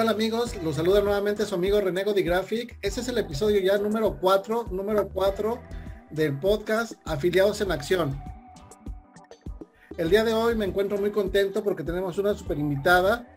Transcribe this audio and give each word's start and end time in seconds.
Tal 0.00 0.08
amigos? 0.08 0.56
Los 0.64 0.76
saluda 0.76 1.02
nuevamente 1.02 1.44
su 1.44 1.54
amigo 1.54 1.78
René 1.78 2.04
Graphic. 2.04 2.78
Este 2.80 3.02
es 3.02 3.08
el 3.08 3.18
episodio 3.18 3.60
ya 3.60 3.76
número 3.76 4.16
4, 4.18 4.68
número 4.70 5.10
4 5.10 5.60
del 6.08 6.38
podcast 6.38 6.94
Afiliados 7.04 7.60
en 7.60 7.70
Acción. 7.70 8.18
El 9.98 10.08
día 10.08 10.24
de 10.24 10.32
hoy 10.32 10.54
me 10.54 10.64
encuentro 10.64 10.96
muy 10.96 11.10
contento 11.10 11.62
porque 11.62 11.82
tenemos 11.82 12.16
una 12.16 12.32
super 12.32 12.56
invitada. 12.56 13.30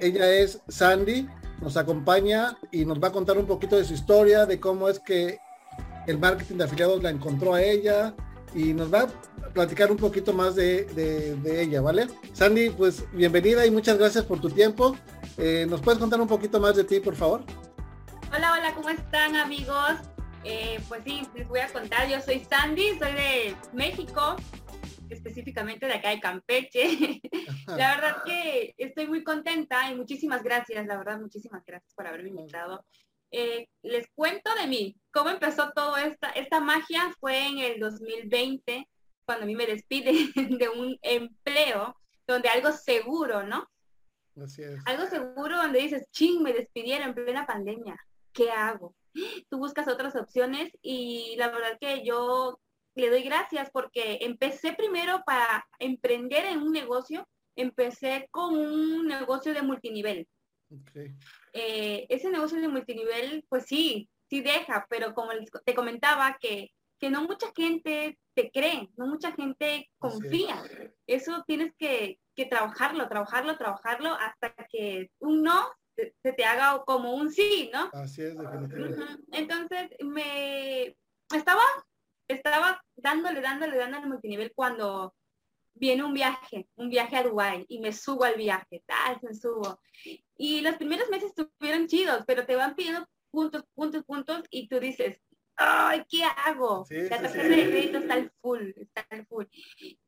Ella 0.00 0.30
es 0.30 0.60
Sandy, 0.68 1.26
nos 1.62 1.78
acompaña 1.78 2.58
y 2.70 2.84
nos 2.84 3.02
va 3.02 3.08
a 3.08 3.12
contar 3.12 3.38
un 3.38 3.46
poquito 3.46 3.76
de 3.76 3.84
su 3.86 3.94
historia, 3.94 4.44
de 4.44 4.60
cómo 4.60 4.90
es 4.90 4.98
que 4.98 5.38
el 6.06 6.18
marketing 6.18 6.56
de 6.56 6.64
afiliados 6.64 7.02
la 7.02 7.08
encontró 7.08 7.54
a 7.54 7.62
ella 7.62 8.14
y 8.54 8.74
nos 8.74 8.92
va 8.92 9.04
a 9.04 9.08
platicar 9.54 9.90
un 9.90 9.96
poquito 9.96 10.34
más 10.34 10.56
de, 10.56 11.38
ella, 11.46 11.80
¿vale? 11.80 12.08
Sandy, 12.34 12.68
pues 12.68 13.02
bienvenida 13.14 13.64
y 13.64 13.70
muchas 13.70 13.96
gracias 13.96 14.24
por 14.24 14.42
tu 14.42 14.50
tiempo. 14.50 14.94
Eh, 15.38 15.66
¿Nos 15.68 15.80
puedes 15.80 15.98
contar 15.98 16.20
un 16.20 16.28
poquito 16.28 16.60
más 16.60 16.76
de 16.76 16.84
ti, 16.84 17.00
por 17.00 17.16
favor? 17.16 17.42
Hola, 18.34 18.52
hola, 18.52 18.74
¿cómo 18.74 18.90
están 18.90 19.36
amigos? 19.36 19.92
Eh, 20.44 20.80
pues 20.88 21.02
sí, 21.04 21.26
les 21.34 21.48
voy 21.48 21.60
a 21.60 21.72
contar, 21.72 22.08
yo 22.08 22.20
soy 22.20 22.40
Sandy, 22.40 22.98
soy 22.98 23.12
de 23.12 23.56
México, 23.72 24.36
específicamente 25.08 25.86
de 25.86 25.94
acá 25.94 26.10
de 26.10 26.20
Campeche. 26.20 27.20
la 27.66 27.94
verdad 27.94 28.22
que 28.24 28.74
estoy 28.76 29.06
muy 29.06 29.24
contenta 29.24 29.90
y 29.90 29.94
muchísimas 29.94 30.42
gracias, 30.42 30.86
la 30.86 30.98
verdad, 30.98 31.20
muchísimas 31.20 31.64
gracias 31.64 31.94
por 31.94 32.06
haberme 32.06 32.30
invitado. 32.30 32.84
Eh, 33.30 33.68
les 33.82 34.08
cuento 34.14 34.54
de 34.54 34.66
mí, 34.66 34.96
cómo 35.10 35.30
empezó 35.30 35.72
todo 35.72 35.96
esta, 35.96 36.28
esta 36.30 36.60
magia 36.60 37.14
fue 37.18 37.46
en 37.46 37.58
el 37.58 37.80
2020, 37.80 38.86
cuando 39.24 39.44
a 39.44 39.46
mí 39.46 39.56
me 39.56 39.66
despide 39.66 40.12
de 40.58 40.68
un 40.68 40.98
empleo 41.00 41.96
donde 42.26 42.50
algo 42.50 42.72
seguro, 42.72 43.42
¿no? 43.44 43.71
Así 44.40 44.62
es. 44.62 44.80
Algo 44.86 45.06
seguro 45.06 45.56
donde 45.56 45.80
dices, 45.80 46.04
ching, 46.10 46.42
me 46.42 46.52
despidieron 46.52 47.08
en 47.08 47.14
plena 47.14 47.46
pandemia, 47.46 47.96
¿qué 48.32 48.50
hago? 48.50 48.94
Tú 49.50 49.58
buscas 49.58 49.88
otras 49.88 50.16
opciones 50.16 50.70
y 50.80 51.34
la 51.36 51.50
verdad 51.50 51.78
que 51.80 52.04
yo 52.04 52.58
le 52.94 53.10
doy 53.10 53.22
gracias 53.22 53.70
porque 53.70 54.18
empecé 54.22 54.72
primero 54.74 55.22
para 55.24 55.66
emprender 55.78 56.44
en 56.46 56.58
un 56.58 56.72
negocio, 56.72 57.26
empecé 57.56 58.28
con 58.30 58.56
un 58.56 59.06
negocio 59.06 59.54
de 59.54 59.62
multinivel. 59.62 60.28
Eh, 61.52 62.06
ese 62.08 62.30
negocio 62.30 62.60
de 62.60 62.68
multinivel, 62.68 63.44
pues 63.48 63.66
sí, 63.66 64.08
sí 64.28 64.40
deja, 64.40 64.86
pero 64.88 65.14
como 65.14 65.32
te 65.64 65.74
comentaba 65.74 66.38
que, 66.40 66.70
que 66.98 67.10
no 67.10 67.22
mucha 67.24 67.52
gente 67.54 68.18
te 68.34 68.50
cree, 68.50 68.88
no 68.96 69.06
mucha 69.06 69.32
gente 69.32 69.90
confía. 69.98 70.62
Eso 71.06 71.44
tienes 71.46 71.74
que, 71.76 72.18
que, 72.34 72.46
trabajarlo, 72.46 73.08
trabajarlo, 73.08 73.56
trabajarlo 73.56 74.14
hasta 74.14 74.54
que 74.70 75.10
un 75.18 75.42
no 75.42 75.68
se, 75.96 76.14
te 76.32 76.44
haga 76.44 76.82
como 76.84 77.14
un 77.14 77.30
sí, 77.30 77.70
¿no? 77.72 77.90
Así 77.92 78.22
es, 78.22 78.36
definitivamente. 78.36 79.22
Entonces, 79.32 79.90
me 80.00 80.96
estaba, 81.34 81.62
estaba 82.28 82.82
dándole, 82.96 83.40
dándole, 83.40 83.76
dándole 83.76 84.06
multinivel 84.06 84.52
cuando 84.54 85.14
viene 85.74 86.04
un 86.04 86.12
viaje, 86.12 86.68
un 86.76 86.90
viaje 86.90 87.16
a 87.16 87.22
Dubái 87.22 87.64
y 87.68 87.80
me 87.80 87.92
subo 87.92 88.24
al 88.24 88.36
viaje, 88.36 88.82
tal, 88.86 89.18
me 89.22 89.34
subo. 89.34 89.80
Y 90.36 90.60
los 90.60 90.76
primeros 90.76 91.08
meses 91.08 91.32
estuvieron 91.36 91.86
chidos, 91.86 92.24
pero 92.26 92.44
te 92.46 92.56
van 92.56 92.74
pidiendo 92.74 93.06
puntos, 93.30 93.64
puntos, 93.74 94.04
puntos 94.04 94.42
y 94.50 94.68
tú 94.68 94.78
dices, 94.78 95.18
ay, 95.56 96.04
¿qué 96.08 96.24
hago? 96.24 96.84
la 96.90 97.08
tarjeta 97.08 97.48
de 97.48 97.70
crédito 97.70 97.98
está 97.98 98.14
al 98.14 98.32
full, 98.40 98.70
está 98.76 99.06
al 99.10 99.26
full. 99.26 99.44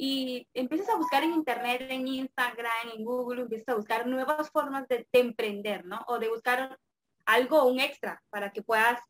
Y 0.06 0.46
empiezas 0.52 0.90
a 0.90 0.96
buscar 0.96 1.22
en 1.22 1.32
internet, 1.32 1.86
en 1.88 2.06
Instagram, 2.06 2.90
en 2.94 3.06
Google, 3.06 3.40
empiezas 3.40 3.70
a 3.70 3.76
buscar 3.76 4.06
nuevas 4.06 4.50
formas 4.50 4.86
de, 4.86 5.08
de 5.10 5.20
emprender, 5.20 5.86
¿no? 5.86 6.04
O 6.08 6.18
de 6.18 6.28
buscar 6.28 6.78
algo, 7.24 7.64
un 7.64 7.80
extra, 7.80 8.22
para 8.28 8.52
que 8.52 8.62
puedas, 8.62 9.00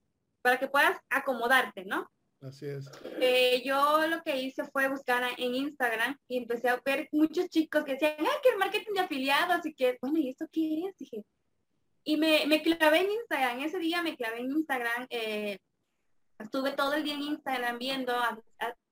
para 0.41 0.57
que 0.57 0.69
puedas 0.69 0.97
acomodarte, 1.11 1.85
¿no? 1.85 2.09
Así 2.41 2.67
es. 2.67 2.89
Eh, 3.21 3.61
yo 3.65 4.07
lo 4.07 4.23
que 4.23 4.37
hice 4.37 4.63
fue 4.67 4.87
buscar 4.87 5.21
en 5.37 5.55
Instagram 5.57 6.17
y 6.29 6.39
empecé 6.39 6.69
a 6.69 6.81
ver 6.85 7.09
muchos 7.11 7.49
chicos 7.49 7.83
que 7.83 7.95
decían, 7.95 8.15
ay, 8.21 8.39
que 8.41 8.51
el 8.51 8.59
marketing 8.59 8.93
de 8.95 9.01
afiliados 9.01 9.67
y 9.67 9.75
que, 9.75 9.99
bueno, 10.01 10.19
¿y 10.21 10.29
esto 10.29 10.47
qué 10.53 10.85
es? 10.87 10.97
Dije, 10.97 11.25
y 12.05 12.17
me, 12.19 12.47
me 12.47 12.63
clavé 12.63 13.01
en 13.01 13.11
Instagram, 13.11 13.61
ese 13.65 13.81
día 13.81 14.01
me 14.01 14.17
clavé 14.17 14.39
en 14.43 14.53
Instagram, 14.53 15.09
eh, 15.11 15.59
estuve 16.39 16.71
todo 16.71 16.93
el 16.93 17.03
día 17.03 17.15
en 17.15 17.23
Instagram 17.23 17.79
viendo, 17.79 18.15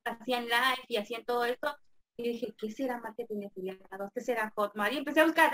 hacían 0.04 0.46
live 0.46 0.84
y 0.88 0.96
hacían 0.96 1.24
todo 1.24 1.44
esto, 1.44 1.76
y 2.16 2.22
dije, 2.24 2.54
¿qué 2.58 2.70
será 2.70 2.98
marketing 2.98 3.40
de 3.40 3.46
afiliados? 3.46 4.10
¿Qué 4.14 4.20
será 4.20 4.52
Hotmart? 4.54 4.92
Y 4.92 4.98
empecé 4.98 5.20
a 5.20 5.24
buscar. 5.24 5.50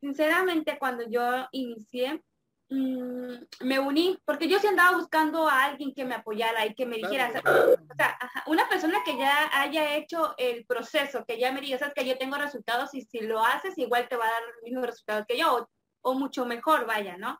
Sinceramente, 0.00 0.78
cuando 0.78 1.08
yo 1.08 1.46
inicié, 1.52 2.22
Mm, 2.68 3.44
me 3.60 3.78
uní, 3.78 4.18
porque 4.24 4.48
yo 4.48 4.58
sí 4.58 4.66
andaba 4.66 4.96
buscando 4.96 5.48
a 5.48 5.66
alguien 5.66 5.94
que 5.94 6.04
me 6.04 6.16
apoyara 6.16 6.66
y 6.66 6.74
que 6.74 6.84
me 6.84 6.96
dijera, 6.96 7.30
o 7.44 7.94
sea, 7.96 8.18
una 8.46 8.68
persona 8.68 8.98
que 9.04 9.16
ya 9.16 9.48
haya 9.52 9.96
hecho 9.96 10.34
el 10.36 10.66
proceso, 10.66 11.24
que 11.24 11.38
ya 11.38 11.52
me 11.52 11.60
diga, 11.60 11.78
sabes 11.78 11.94
que 11.94 12.06
yo 12.06 12.18
tengo 12.18 12.36
resultados 12.36 12.92
y 12.94 13.02
si 13.02 13.20
lo 13.20 13.40
haces 13.44 13.78
igual 13.78 14.08
te 14.08 14.16
va 14.16 14.26
a 14.26 14.30
dar 14.30 14.42
los 14.42 14.62
mismos 14.64 14.86
resultados 14.86 15.26
que 15.28 15.38
yo, 15.38 15.68
o, 16.00 16.14
mucho 16.14 16.44
mejor, 16.44 16.86
vaya, 16.86 17.16
¿no? 17.16 17.38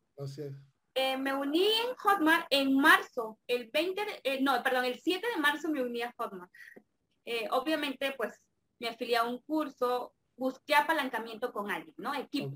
Eh, 0.94 1.16
me 1.16 1.34
uní 1.34 1.66
en 1.66 1.94
Hotmart 1.96 2.46
en 2.50 2.76
marzo, 2.76 3.38
el 3.48 3.68
20, 3.72 4.02
eh, 4.22 4.40
no, 4.42 4.62
perdón, 4.62 4.84
el 4.84 5.00
7 5.00 5.26
de 5.34 5.40
marzo 5.40 5.68
me 5.70 5.82
uní 5.82 6.02
a 6.02 6.14
Hotmart. 6.16 6.50
Eh, 7.26 7.48
obviamente, 7.50 8.14
pues, 8.16 8.40
me 8.78 8.88
afilié 8.88 9.16
a 9.16 9.24
un 9.24 9.40
curso, 9.42 10.14
busqué 10.36 10.74
apalancamiento 10.74 11.52
con 11.52 11.70
alguien, 11.70 11.94
¿no? 11.98 12.14
Equipo. 12.14 12.54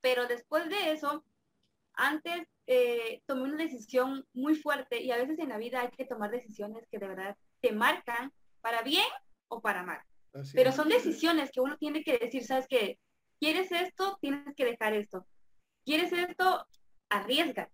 Pero 0.00 0.26
después 0.26 0.68
de 0.68 0.92
eso, 0.92 1.24
antes 1.94 2.46
eh, 2.66 3.22
tomé 3.26 3.42
una 3.42 3.56
decisión 3.56 4.26
muy 4.32 4.54
fuerte 4.54 5.00
y 5.02 5.10
a 5.10 5.16
veces 5.16 5.38
en 5.38 5.48
la 5.48 5.58
vida 5.58 5.80
hay 5.80 5.90
que 5.90 6.04
tomar 6.04 6.30
decisiones 6.30 6.86
que 6.90 6.98
de 6.98 7.08
verdad 7.08 7.36
te 7.60 7.72
marcan 7.72 8.32
para 8.60 8.82
bien 8.82 9.06
o 9.48 9.60
para 9.60 9.82
mal. 9.82 10.00
Pero 10.54 10.72
son 10.72 10.88
decisiones 10.88 11.50
que 11.50 11.60
uno 11.60 11.76
tiene 11.76 12.04
que 12.04 12.18
decir, 12.18 12.44
sabes 12.44 12.68
que 12.68 12.98
quieres 13.40 13.72
esto, 13.72 14.18
tienes 14.20 14.54
que 14.54 14.64
dejar 14.64 14.94
esto. 14.94 15.26
Quieres 15.84 16.12
esto, 16.12 16.66
arriesga. 17.08 17.70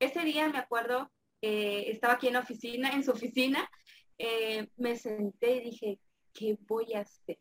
Ese 0.00 0.20
día 0.24 0.48
me 0.48 0.58
acuerdo, 0.58 1.10
eh, 1.42 1.90
estaba 1.90 2.14
aquí 2.14 2.28
en 2.28 2.34
la 2.34 2.40
oficina, 2.40 2.90
en 2.92 3.04
su 3.04 3.10
oficina, 3.10 3.68
eh, 4.18 4.68
me 4.76 4.96
senté 4.96 5.56
y 5.56 5.70
dije, 5.70 5.98
¿qué 6.32 6.56
voy 6.66 6.94
a 6.94 7.00
hacer? 7.00 7.38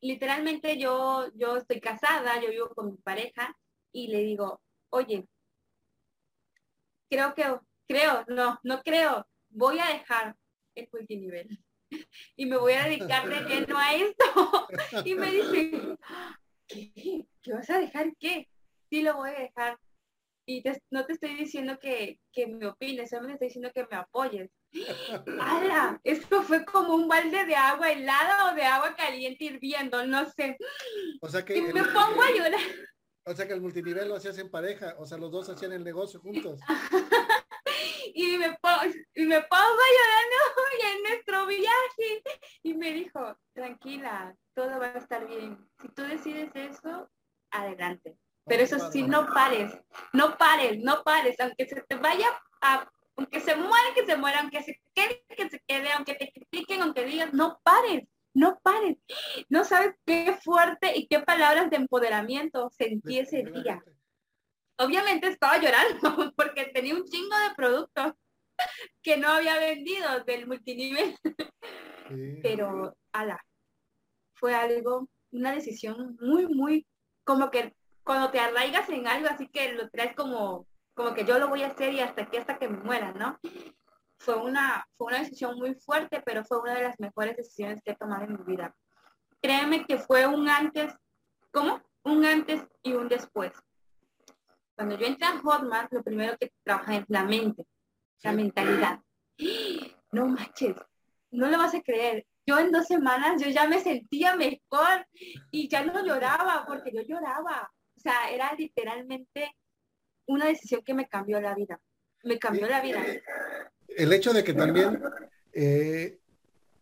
Literalmente 0.00 0.78
yo, 0.78 1.30
yo 1.34 1.56
estoy 1.56 1.80
casada, 1.80 2.40
yo 2.40 2.50
vivo 2.50 2.74
con 2.74 2.92
mi 2.92 2.98
pareja 2.98 3.56
y 3.92 4.08
le 4.08 4.18
digo, 4.20 4.60
oye, 4.90 5.26
creo 7.08 7.34
que, 7.34 7.44
creo, 7.88 8.24
no, 8.28 8.58
no 8.62 8.82
creo, 8.82 9.26
voy 9.50 9.78
a 9.78 9.88
dejar 9.88 10.36
el 10.74 10.88
multinivel 10.92 11.64
y 12.36 12.46
me 12.46 12.56
voy 12.56 12.72
a 12.72 12.84
dedicar 12.84 13.28
de 13.28 13.40
lleno 13.48 13.78
a 13.78 13.94
esto. 13.94 14.68
y 15.04 15.14
me 15.14 15.30
dice, 15.30 15.98
¿qué? 16.66 17.26
¿Qué 17.42 17.52
vas 17.52 17.70
a 17.70 17.78
dejar 17.78 18.14
qué? 18.18 18.48
Sí 18.90 19.02
lo 19.02 19.14
voy 19.14 19.30
a 19.30 19.40
dejar. 19.40 19.78
Y 20.46 20.62
no 20.90 21.06
te 21.06 21.14
estoy 21.14 21.34
diciendo 21.36 21.78
que, 21.80 22.18
que 22.32 22.46
me 22.46 22.66
opines, 22.66 23.10
solo 23.10 23.26
te 23.26 23.32
estoy 23.34 23.48
diciendo 23.48 23.70
que 23.74 23.86
me 23.90 23.96
apoyes. 23.96 24.50
¡Hala! 25.40 26.00
Esto 26.04 26.42
fue 26.42 26.64
como 26.64 26.94
un 26.94 27.08
balde 27.08 27.44
de 27.44 27.54
agua 27.54 27.92
helada 27.92 28.52
o 28.52 28.54
de 28.54 28.62
agua 28.62 28.94
caliente 28.94 29.44
hirviendo, 29.44 30.04
no 30.06 30.28
sé. 30.30 30.56
O 31.20 31.28
sea 31.28 31.44
que... 31.44 31.56
Y 31.56 31.62
me 31.62 31.84
pongo 31.84 32.22
a 32.22 32.30
llorar. 32.30 32.60
O 33.26 33.34
sea 33.34 33.46
que 33.46 33.54
el 33.54 33.60
multinivel 33.60 34.08
lo 34.08 34.16
hacías 34.16 34.36
en 34.38 34.50
pareja, 34.50 34.94
o 34.98 35.06
sea, 35.06 35.16
los 35.16 35.30
dos 35.30 35.48
hacían 35.48 35.72
el 35.72 35.82
negocio 35.82 36.20
juntos. 36.20 36.60
y, 38.14 38.36
me 38.36 38.56
pongo, 38.60 38.82
y 39.14 39.24
me 39.24 39.40
pongo 39.40 39.82
llorando 39.96 40.34
y 40.78 40.86
en 40.96 41.02
nuestro 41.02 41.46
viaje. 41.46 42.22
Y 42.62 42.74
me 42.74 42.92
dijo, 42.92 43.38
tranquila, 43.54 44.36
todo 44.54 44.78
va 44.78 44.86
a 44.86 44.98
estar 44.98 45.26
bien. 45.26 45.58
Si 45.80 45.88
tú 45.88 46.02
decides 46.02 46.50
eso, 46.54 47.10
adelante. 47.50 48.18
Pero 48.46 48.62
eso 48.62 48.90
sí, 48.92 49.02
no 49.04 49.26
pares, 49.32 49.72
no 50.12 50.36
pares, 50.36 50.78
no 50.80 51.02
pares, 51.02 51.40
aunque 51.40 51.66
se 51.66 51.80
te 51.80 51.96
vaya 51.96 52.28
a, 52.60 52.86
aunque 53.16 53.40
se 53.40 53.54
muera, 53.56 53.94
que 53.94 54.06
se 54.06 54.16
muera, 54.16 54.40
aunque 54.40 54.62
se 54.62 54.80
quede, 54.94 55.24
que 55.36 55.48
se 55.48 55.60
quede, 55.66 55.92
aunque 55.92 56.14
te 56.14 56.32
critiquen, 56.32 56.82
aunque 56.82 57.04
digas, 57.04 57.32
no 57.32 57.60
pares, 57.62 58.04
no 58.34 58.58
pares. 58.62 58.96
No 59.48 59.64
sabes 59.64 59.94
qué 60.04 60.36
fuerte 60.42 60.96
y 60.96 61.06
qué 61.06 61.20
palabras 61.20 61.70
de 61.70 61.76
empoderamiento 61.76 62.70
sentí 62.70 63.18
ese 63.18 63.44
día. 63.44 63.82
obviamente 64.78 65.28
estaba 65.28 65.58
llorando 65.58 66.32
porque 66.36 66.66
tenía 66.66 66.94
un 66.94 67.04
chingo 67.04 67.36
de 67.48 67.54
productos 67.54 68.12
que 69.02 69.16
no 69.16 69.28
había 69.28 69.58
vendido 69.58 70.24
del 70.24 70.46
multinivel. 70.46 71.16
Pero, 72.42 72.96
ala, 73.12 73.44
fue 74.34 74.54
algo, 74.54 75.08
una 75.30 75.52
decisión 75.52 76.16
muy, 76.20 76.46
muy, 76.46 76.86
como 77.24 77.50
que 77.50 77.74
cuando 78.04 78.30
te 78.30 78.38
arraigas 78.38 78.88
en 78.90 79.06
algo, 79.06 79.28
así 79.28 79.48
que 79.48 79.72
lo 79.72 79.88
traes 79.88 80.14
como, 80.14 80.66
como 80.94 81.12
que 81.12 81.24
yo 81.24 81.38
lo 81.38 81.48
voy 81.48 81.62
a 81.62 81.68
hacer 81.68 81.92
y 81.92 82.00
hasta 82.00 82.22
aquí, 82.22 82.36
hasta 82.36 82.58
que 82.58 82.68
me 82.68 82.78
muera, 82.78 83.12
¿no? 83.12 83.38
Fue 84.16 84.36
una, 84.36 84.86
fue 84.96 85.08
una 85.08 85.18
decisión 85.18 85.58
muy 85.58 85.74
fuerte, 85.74 86.22
pero 86.24 86.44
fue 86.44 86.60
una 86.60 86.74
de 86.74 86.84
las 86.84 86.98
mejores 86.98 87.36
decisiones 87.36 87.82
que 87.82 87.92
he 87.92 87.96
tomado 87.96 88.24
en 88.24 88.32
mi 88.32 88.44
vida. 88.44 88.74
Créeme 89.42 89.84
que 89.84 89.98
fue 89.98 90.26
un 90.26 90.48
antes, 90.48 90.94
¿cómo? 91.52 91.82
Un 92.04 92.24
antes 92.24 92.64
y 92.82 92.94
un 92.94 93.08
después. 93.08 93.52
Cuando 94.76 94.96
yo 94.96 95.06
entré 95.06 95.26
a 95.26 95.38
Hotmart, 95.38 95.92
lo 95.92 96.02
primero 96.02 96.36
que 96.38 96.52
trabajé 96.62 96.98
es 96.98 97.04
la 97.08 97.24
mente, 97.24 97.66
la 98.22 98.32
mentalidad. 98.32 99.00
No 100.12 100.26
manches, 100.26 100.76
no 101.30 101.48
lo 101.48 101.58
vas 101.58 101.74
a 101.74 101.82
creer. 101.82 102.26
Yo 102.46 102.58
en 102.58 102.70
dos 102.70 102.86
semanas 102.86 103.42
yo 103.42 103.50
ya 103.50 103.66
me 103.66 103.80
sentía 103.80 104.36
mejor 104.36 105.06
y 105.50 105.68
ya 105.68 105.84
no 105.84 106.04
lloraba 106.04 106.64
porque 106.66 106.92
yo 106.92 107.02
lloraba. 107.02 107.70
O 107.96 108.00
sea, 108.00 108.30
era 108.30 108.52
literalmente 108.56 109.56
una 110.26 110.46
decisión 110.46 110.82
que 110.84 110.94
me 110.94 111.08
cambió 111.08 111.40
la 111.40 111.54
vida. 111.54 111.80
Me 112.22 112.38
cambió 112.38 112.66
la 112.66 112.80
vida. 112.80 113.02
El 113.88 114.12
hecho 114.12 114.32
de 114.32 114.42
que 114.42 114.54
también 114.54 115.00
eh, 115.52 116.18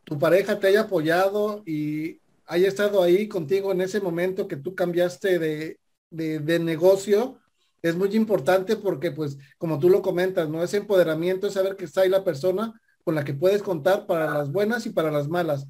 tu 0.05 0.19
pareja 0.19 0.59
te 0.59 0.69
haya 0.69 0.83
apoyado 0.83 1.62
y 1.67 2.21
haya 2.47 2.69
estado 2.69 3.03
ahí 3.03 3.29
contigo 3.29 3.73
en 3.73 3.81
ese 3.81 4.00
momento 4.00 4.49
que 4.49 4.56
tú 4.56 4.75
cambiaste 4.75 5.39
de, 5.39 5.79
de 6.11 6.59
negocio, 6.59 7.39
es 7.83 7.97
muy 7.97 8.15
importante 8.15 8.77
porque, 8.77 9.11
pues, 9.11 9.39
como 9.59 9.79
tú 9.79 9.89
lo 9.89 10.03
comentas, 10.03 10.49
¿no? 10.49 10.62
Ese 10.62 10.77
empoderamiento 10.77 11.49
es 11.49 11.55
saber 11.55 11.77
que 11.77 11.85
está 11.85 12.03
ahí 12.03 12.09
la 12.09 12.25
persona 12.25 12.81
con 13.03 13.17
la 13.17 13.25
que 13.25 13.35
puedes 13.35 13.62
contar 13.62 14.06
para 14.06 14.33
las 14.33 14.53
buenas 14.53 14.87
y 14.87 14.91
para 14.91 15.11
las 15.11 15.29
malas. 15.29 15.67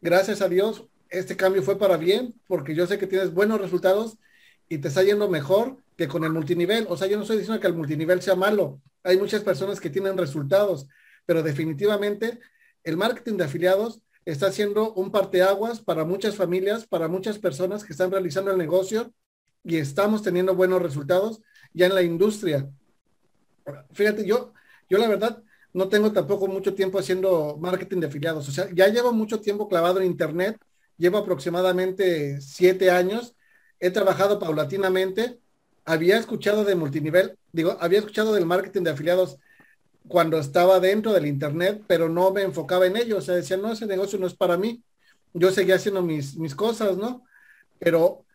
Gracias 0.00 0.40
a 0.42 0.48
Dios, 0.48 0.84
este 1.10 1.36
cambio 1.36 1.62
fue 1.62 1.76
para 1.76 1.96
bien, 1.96 2.34
porque 2.46 2.74
yo 2.74 2.86
sé 2.86 2.98
que 2.98 3.08
tienes 3.08 3.34
buenos 3.34 3.60
resultados 3.60 4.16
y 4.68 4.78
te 4.78 4.88
está 4.88 5.02
yendo 5.02 5.28
mejor 5.28 5.78
que 5.98 6.06
con 6.06 6.22
el 6.22 6.32
multinivel. 6.32 6.86
O 6.88 6.96
sea, 6.96 7.08
yo 7.08 7.16
no 7.16 7.22
estoy 7.22 7.38
diciendo 7.38 7.60
que 7.60 7.66
el 7.66 7.74
multinivel 7.74 8.22
sea 8.22 8.36
malo. 8.36 8.80
Hay 9.02 9.18
muchas 9.18 9.42
personas 9.42 9.80
que 9.80 9.90
tienen 9.90 10.16
resultados, 10.16 10.86
pero 11.26 11.42
definitivamente 11.42 12.38
el 12.84 12.96
marketing 12.96 13.36
de 13.36 13.44
afiliados 13.44 14.00
está 14.24 14.52
siendo 14.52 14.94
un 14.94 15.10
parteaguas 15.10 15.80
para 15.80 16.04
muchas 16.04 16.36
familias, 16.36 16.86
para 16.86 17.08
muchas 17.08 17.38
personas 17.38 17.82
que 17.82 17.92
están 17.92 18.12
realizando 18.12 18.52
el 18.52 18.58
negocio 18.58 19.12
y 19.64 19.78
estamos 19.78 20.22
teniendo 20.22 20.54
buenos 20.54 20.80
resultados 20.80 21.42
ya 21.74 21.86
en 21.86 21.94
la 21.96 22.02
industria. 22.02 22.70
Fíjate, 23.92 24.24
yo, 24.24 24.52
yo 24.88 24.98
la 24.98 25.08
verdad 25.08 25.42
no 25.72 25.88
tengo 25.88 26.12
tampoco 26.12 26.46
mucho 26.46 26.74
tiempo 26.74 27.00
haciendo 27.00 27.56
marketing 27.60 28.00
de 28.00 28.06
afiliados. 28.06 28.48
O 28.48 28.52
sea, 28.52 28.68
ya 28.72 28.86
llevo 28.86 29.12
mucho 29.12 29.40
tiempo 29.40 29.68
clavado 29.68 29.98
en 30.00 30.06
Internet, 30.06 30.58
llevo 30.96 31.18
aproximadamente 31.18 32.40
siete 32.40 32.88
años, 32.92 33.34
he 33.80 33.90
trabajado 33.90 34.38
paulatinamente, 34.38 35.40
había 35.88 36.18
escuchado 36.18 36.64
de 36.64 36.74
multinivel, 36.74 37.38
digo, 37.50 37.76
había 37.80 38.00
escuchado 38.00 38.34
del 38.34 38.44
marketing 38.44 38.82
de 38.82 38.90
afiliados 38.90 39.38
cuando 40.06 40.38
estaba 40.38 40.80
dentro 40.80 41.12
del 41.12 41.26
Internet, 41.26 41.82
pero 41.86 42.10
no 42.10 42.30
me 42.30 42.42
enfocaba 42.42 42.86
en 42.86 42.96
ello. 42.98 43.16
O 43.18 43.20
sea, 43.22 43.34
decía, 43.34 43.56
no, 43.56 43.72
ese 43.72 43.86
negocio 43.86 44.18
no 44.18 44.26
es 44.26 44.34
para 44.34 44.58
mí. 44.58 44.82
Yo 45.32 45.50
seguía 45.50 45.76
haciendo 45.76 46.02
mis, 46.02 46.36
mis 46.36 46.54
cosas, 46.54 46.98
¿no? 46.98 47.24
Pero 47.78 48.26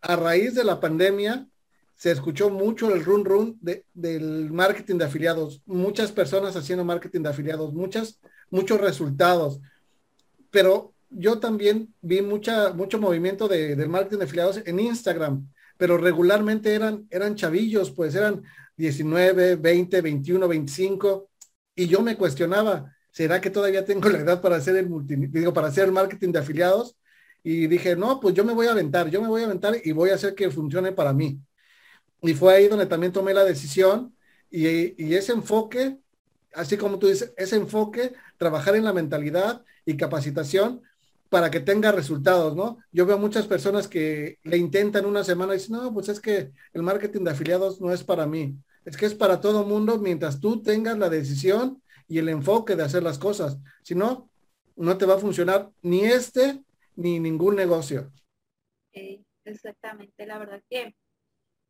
a 0.00 0.16
raíz 0.16 0.54
de 0.54 0.64
la 0.64 0.80
pandemia 0.80 1.46
se 1.94 2.10
escuchó 2.10 2.48
mucho 2.48 2.94
el 2.94 3.04
run 3.04 3.24
run 3.24 3.58
del 3.92 4.50
marketing 4.50 4.96
de 4.96 5.04
afiliados, 5.04 5.60
muchas 5.66 6.12
personas 6.12 6.56
haciendo 6.56 6.84
marketing 6.84 7.22
de 7.22 7.28
afiliados, 7.30 7.74
muchas, 7.74 8.20
muchos 8.50 8.80
resultados, 8.80 9.60
pero 10.50 10.94
yo 11.10 11.40
también 11.40 11.92
vi 12.00 12.22
mucha, 12.22 12.72
mucho 12.72 12.98
movimiento 13.00 13.48
de, 13.48 13.74
del 13.74 13.88
marketing 13.88 14.18
de 14.18 14.24
afiliados 14.24 14.62
en 14.64 14.78
Instagram, 14.78 15.48
pero 15.78 15.96
regularmente 15.96 16.74
eran, 16.74 17.06
eran 17.08 17.36
chavillos, 17.36 17.90
pues 17.92 18.14
eran 18.14 18.42
19, 18.76 19.56
20, 19.56 20.00
21, 20.02 20.48
25, 20.48 21.30
y 21.74 21.86
yo 21.86 22.02
me 22.02 22.16
cuestionaba, 22.16 22.94
¿será 23.12 23.40
que 23.40 23.48
todavía 23.48 23.84
tengo 23.84 24.08
la 24.10 24.18
edad 24.18 24.42
para 24.42 24.56
hacer 24.56 24.76
el 24.76 24.90
multi, 24.90 25.16
digo, 25.16 25.54
para 25.54 25.68
hacer 25.68 25.84
el 25.84 25.92
marketing 25.92 26.32
de 26.32 26.40
afiliados? 26.40 26.96
Y 27.42 27.68
dije, 27.68 27.96
no, 27.96 28.20
pues 28.20 28.34
yo 28.34 28.44
me 28.44 28.52
voy 28.52 28.66
a 28.66 28.72
aventar, 28.72 29.08
yo 29.08 29.22
me 29.22 29.28
voy 29.28 29.42
a 29.42 29.46
aventar 29.46 29.76
y 29.82 29.92
voy 29.92 30.10
a 30.10 30.16
hacer 30.16 30.34
que 30.34 30.50
funcione 30.50 30.92
para 30.92 31.12
mí. 31.12 31.40
Y 32.20 32.34
fue 32.34 32.54
ahí 32.54 32.68
donde 32.68 32.86
también 32.86 33.12
tomé 33.12 33.32
la 33.32 33.44
decisión 33.44 34.14
y, 34.50 35.14
ese 35.14 35.32
enfoque, 35.32 35.98
así 36.52 36.76
como 36.76 36.98
tú 36.98 37.06
dices, 37.06 37.32
ese 37.36 37.56
enfoque, 37.56 38.12
trabajar 38.36 38.74
en 38.74 38.84
la 38.84 38.92
mentalidad 38.92 39.64
y 39.84 39.96
capacitación 39.96 40.82
para 41.28 41.50
que 41.50 41.60
tenga 41.60 41.92
resultados, 41.92 42.56
¿no? 42.56 42.78
Yo 42.90 43.06
veo 43.06 43.18
muchas 43.18 43.46
personas 43.46 43.88
que 43.88 44.38
le 44.44 44.56
intentan 44.56 45.04
una 45.06 45.24
semana 45.24 45.54
y 45.54 45.58
dicen, 45.58 45.76
no, 45.76 45.92
pues 45.92 46.08
es 46.08 46.20
que 46.20 46.52
el 46.72 46.82
marketing 46.82 47.24
de 47.24 47.30
afiliados 47.32 47.80
no 47.80 47.92
es 47.92 48.02
para 48.02 48.26
mí. 48.26 48.56
Es 48.84 48.96
que 48.96 49.06
es 49.06 49.14
para 49.14 49.40
todo 49.40 49.66
mundo 49.66 49.98
mientras 49.98 50.40
tú 50.40 50.62
tengas 50.62 50.96
la 50.96 51.10
decisión 51.10 51.82
y 52.08 52.18
el 52.18 52.28
enfoque 52.28 52.74
de 52.74 52.84
hacer 52.84 53.02
las 53.02 53.18
cosas. 53.18 53.58
Si 53.82 53.94
no, 53.94 54.30
no 54.76 54.96
te 54.96 55.06
va 55.06 55.14
a 55.14 55.18
funcionar 55.18 55.70
ni 55.82 56.04
este 56.04 56.62
ni 56.96 57.20
ningún 57.20 57.54
negocio. 57.56 58.10
exactamente, 59.44 60.26
la 60.26 60.38
verdad 60.38 60.62
que 60.68 60.94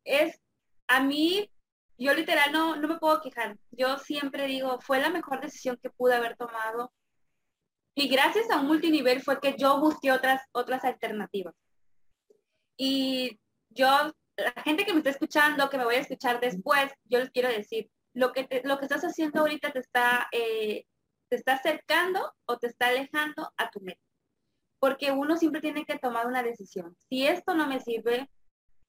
es, 0.03 0.39
a 0.87 1.03
mí, 1.03 1.49
yo 1.97 2.13
literal 2.13 2.51
no, 2.51 2.75
no 2.77 2.87
me 2.87 2.97
puedo 2.97 3.21
quejar. 3.21 3.57
Yo 3.71 3.97
siempre 3.99 4.47
digo, 4.47 4.79
fue 4.81 4.99
la 4.99 5.09
mejor 5.09 5.41
decisión 5.41 5.77
que 5.81 5.89
pude 5.89 6.15
haber 6.15 6.35
tomado. 6.35 6.91
Y 7.99 8.07
gracias 8.07 8.49
a 8.49 8.61
un 8.61 8.67
multinivel 8.67 9.21
fue 9.21 9.41
que 9.41 9.57
yo 9.57 9.77
busqué 9.81 10.13
otras, 10.13 10.41
otras 10.53 10.85
alternativas. 10.85 11.53
Y 12.77 13.37
yo, 13.71 13.89
la 14.37 14.53
gente 14.63 14.85
que 14.85 14.93
me 14.93 14.99
está 14.99 15.09
escuchando, 15.09 15.69
que 15.69 15.77
me 15.77 15.83
voy 15.83 15.95
a 15.95 15.99
escuchar 15.99 16.39
después, 16.39 16.93
yo 17.03 17.19
les 17.19 17.29
quiero 17.29 17.49
decir, 17.49 17.91
lo 18.13 18.31
que, 18.31 18.47
lo 18.63 18.79
que 18.79 18.85
estás 18.85 19.03
haciendo 19.03 19.41
ahorita 19.41 19.73
te 19.73 19.79
está, 19.79 20.29
eh, 20.31 20.85
te 21.27 21.35
está 21.35 21.55
acercando 21.55 22.33
o 22.45 22.57
te 22.57 22.67
está 22.67 22.87
alejando 22.87 23.51
a 23.57 23.69
tu 23.69 23.81
meta. 23.81 23.99
Porque 24.79 25.11
uno 25.11 25.35
siempre 25.35 25.59
tiene 25.59 25.83
que 25.83 25.99
tomar 25.99 26.25
una 26.25 26.41
decisión. 26.41 26.95
Si 27.09 27.27
esto 27.27 27.53
no 27.53 27.67
me 27.67 27.81
sirve, 27.81 28.29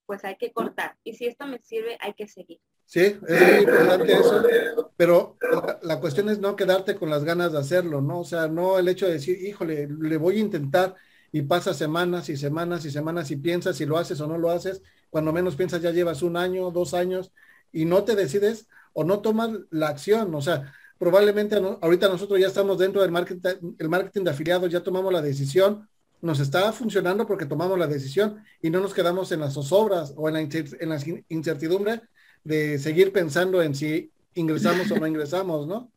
pues 0.06 0.24
hay 0.24 0.36
que 0.36 0.52
cortar. 0.52 0.96
Y 1.02 1.14
si 1.14 1.26
esto 1.26 1.48
me 1.48 1.58
sirve, 1.58 1.98
hay 2.00 2.14
que 2.14 2.28
seguir. 2.28 2.60
Sí, 2.90 3.02
es 3.02 3.20
muy 3.28 3.60
importante 3.60 4.12
eso, 4.12 4.92
pero 4.96 5.36
la, 5.82 6.00
cuestión 6.00 6.28
es 6.28 6.40
no 6.40 6.56
quedarte 6.56 6.96
con 6.96 7.08
las 7.08 7.22
ganas 7.22 7.52
de 7.52 7.58
hacerlo, 7.58 8.00
¿no? 8.00 8.18
O 8.18 8.24
sea, 8.24 8.48
no 8.48 8.80
el 8.80 8.88
hecho 8.88 9.06
de 9.06 9.12
decir, 9.12 9.40
híjole, 9.40 9.86
le 9.86 10.16
voy 10.16 10.38
a 10.38 10.40
intentar 10.40 10.96
y 11.30 11.42
pasa 11.42 11.72
semanas 11.72 12.28
y 12.30 12.36
semanas 12.36 12.84
y 12.84 12.90
semanas 12.90 13.30
y 13.30 13.36
piensas 13.36 13.76
si 13.76 13.86
lo 13.86 13.96
haces 13.96 14.20
o 14.20 14.26
no 14.26 14.38
lo 14.38 14.50
haces, 14.50 14.82
cuando 15.08 15.32
menos 15.32 15.54
piensas 15.54 15.80
ya 15.80 15.92
llevas 15.92 16.20
un 16.22 16.36
año, 16.36 16.72
dos 16.72 16.92
años 16.92 17.30
y 17.70 17.84
no 17.84 18.02
te 18.02 18.16
decides 18.16 18.66
o 18.92 19.04
no 19.04 19.20
tomas 19.20 19.50
la 19.70 19.86
acción, 19.86 20.34
o 20.34 20.42
sea, 20.42 20.72
probablemente 20.98 21.62
ahorita 21.80 22.08
nosotros 22.08 22.40
ya 22.40 22.48
estamos 22.48 22.76
dentro 22.76 23.02
del 23.02 23.12
marketing, 23.12 23.76
el 23.78 23.88
marketing 23.88 24.24
de 24.24 24.30
afiliados, 24.32 24.68
ya 24.68 24.82
tomamos 24.82 25.12
la 25.12 25.22
decisión, 25.22 25.88
nos 26.22 26.40
está 26.40 26.72
funcionando 26.72 27.24
porque 27.24 27.46
tomamos 27.46 27.78
la 27.78 27.86
decisión 27.86 28.42
y 28.60 28.68
no 28.68 28.80
nos 28.80 28.94
quedamos 28.94 29.30
en 29.30 29.38
las 29.38 29.54
zozobras 29.54 30.12
o 30.16 30.28
en 30.28 30.34
la, 30.34 30.40
en 30.40 30.88
la 30.88 30.98
incertidumbre 31.28 32.02
de 32.44 32.78
seguir 32.78 33.12
pensando 33.12 33.62
en 33.62 33.74
si 33.74 34.10
ingresamos 34.34 34.90
o 34.90 34.96
no 34.96 35.06
ingresamos, 35.06 35.66
¿no? 35.66 35.90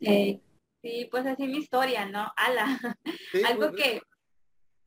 sí, 0.00 1.08
pues 1.10 1.26
así 1.26 1.46
mi 1.46 1.58
historia, 1.58 2.06
¿no? 2.06 2.32
Ala. 2.36 2.78
Algo 3.46 3.70
pues, 3.70 3.82
que, 3.82 4.02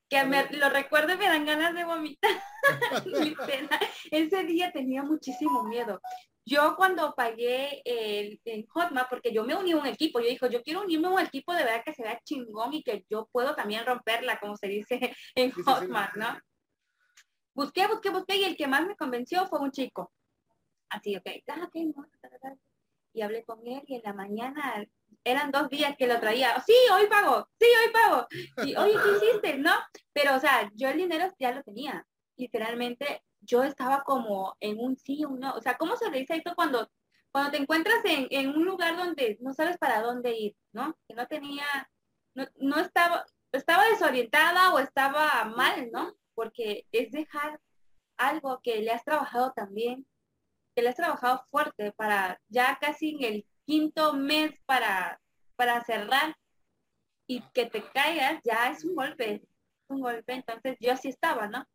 que 0.10 0.24
me, 0.24 0.50
lo 0.52 0.70
recuerdo 0.70 1.14
y 1.14 1.18
me 1.18 1.26
dan 1.26 1.46
ganas 1.46 1.74
de 1.74 1.84
vomitar. 1.84 2.32
Ese 4.12 4.44
día 4.44 4.72
tenía 4.72 5.04
muchísimo 5.04 5.64
miedo. 5.64 6.02
Yo 6.46 6.76
cuando 6.76 7.14
pagué 7.14 7.82
el, 7.86 8.42
en 8.46 8.66
Hotmart, 8.68 9.10
porque 9.10 9.32
yo 9.32 9.44
me 9.44 9.56
uní 9.56 9.74
a 9.74 9.78
un 9.78 9.86
equipo, 9.86 10.20
yo 10.20 10.28
dijo, 10.28 10.48
yo 10.48 10.64
quiero 10.64 10.82
unirme 10.82 11.08
a 11.08 11.12
un 11.12 11.20
equipo 11.20 11.54
de 11.54 11.64
verdad 11.64 11.84
que 11.86 11.94
se 11.94 12.04
vea 12.04 12.20
chingón 12.24 12.74
y 12.74 12.84
que 12.84 13.06
yo 13.10 13.30
puedo 13.32 13.54
también 13.56 13.86
romperla, 13.86 14.40
como 14.40 14.58
se 14.58 14.68
dice 14.68 15.00
en 15.36 15.52
Hotmart, 15.52 16.16
¿no? 16.16 16.40
Busqué, 17.54 17.86
busqué, 17.88 18.10
busqué 18.10 18.38
y 18.38 18.44
el 18.46 18.56
que 18.56 18.68
más 18.68 18.88
me 18.88 18.96
convenció 18.96 19.46
fue 19.48 19.60
un 19.60 19.72
chico. 19.72 20.12
Así, 20.92 21.16
ok, 21.16 21.26
ah, 21.48 21.70
y 23.14 23.22
hablé 23.22 23.44
con 23.44 23.66
él 23.66 23.82
y 23.88 23.96
en 23.96 24.02
la 24.04 24.14
mañana 24.14 24.86
eran 25.24 25.52
dos 25.52 25.70
días 25.70 25.96
que 25.98 26.08
lo 26.08 26.20
traía. 26.20 26.60
Sí, 26.66 26.74
hoy 26.94 27.08
pago, 27.08 27.48
sí, 27.60 27.66
hoy 27.66 27.94
pago. 27.94 28.28
Y, 28.66 28.76
oye, 28.76 28.94
¿qué 29.04 29.12
hiciste? 29.18 29.58
¿No? 29.58 29.72
Pero, 30.14 30.36
o 30.36 30.40
sea, 30.40 30.70
yo 30.76 30.90
el 30.90 30.98
dinero 30.98 31.32
ya 31.40 31.52
lo 31.52 31.64
tenía. 31.64 32.06
Literalmente 32.38 33.24
yo 33.40 33.64
estaba 33.64 34.04
como 34.04 34.56
en 34.60 34.80
un 34.80 34.98
sí, 34.98 35.26
un 35.26 35.40
no. 35.40 35.54
O 35.54 35.62
sea, 35.62 35.78
¿cómo 35.78 35.96
se 35.96 36.10
le 36.10 36.20
dice 36.20 36.36
esto 36.36 36.54
cuando, 36.56 36.90
cuando 37.32 37.52
te 37.52 37.58
encuentras 37.58 38.00
en, 38.06 38.50
un 38.50 38.66
lugar 38.66 38.98
donde 38.98 39.38
no 39.42 39.54
sabes 39.54 39.78
para 39.78 40.02
dónde 40.02 40.34
ir, 40.38 40.56
¿no? 40.74 40.98
Que 41.08 41.16
no 41.16 41.28
tenía, 41.28 41.66
no, 42.34 42.78
estaba, 42.80 43.26
estaba 43.52 43.86
desorientada 43.88 44.74
o 44.74 44.80
estaba 44.80 45.46
mal, 45.46 45.90
¿no? 45.92 46.16
Porque 46.34 46.86
es 46.92 47.12
dejar 47.12 47.60
algo 48.18 48.60
que 48.64 48.82
le 48.82 48.92
has 48.92 49.04
trabajado 49.04 49.52
también 49.54 50.06
que 50.76 50.82
le 50.82 50.90
has 50.90 50.96
trabajado 50.96 51.44
fuerte 51.50 51.92
para 51.94 52.40
ya 52.48 52.78
casi 52.80 53.12
en 53.12 53.24
el 53.24 53.46
quinto 53.66 54.14
mes 54.14 54.54
para, 54.66 55.20
para 55.56 55.84
cerrar 55.84 56.36
y 57.28 57.42
que 57.54 57.66
te 57.66 57.84
caigas, 57.92 58.42
ya 58.44 58.70
es 58.72 58.84
un 58.84 58.96
golpe, 58.96 59.42
un 59.88 60.02
golpe. 60.02 60.34
Entonces 60.34 60.78
yo 60.80 60.94
así 60.94 61.10
estaba, 61.10 61.48
¿no? 61.48 61.66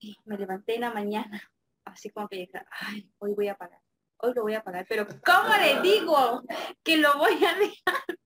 Y 0.00 0.16
me 0.24 0.36
levanté 0.36 0.76
en 0.76 0.82
la 0.82 0.92
mañana, 0.92 1.42
así 1.84 2.10
como 2.10 2.28
que 2.28 2.36
dije, 2.36 2.62
ay, 2.70 3.10
hoy 3.18 3.34
voy 3.34 3.48
a 3.48 3.56
pagar, 3.56 3.80
hoy 4.18 4.32
lo 4.34 4.42
voy 4.42 4.54
a 4.54 4.62
pagar, 4.62 4.86
pero 4.88 5.06
¿cómo 5.24 5.56
le 5.56 5.80
digo 5.80 6.42
que 6.84 6.96
lo 6.96 7.18
voy 7.18 7.44
a 7.44 7.54
dejar? 7.54 8.17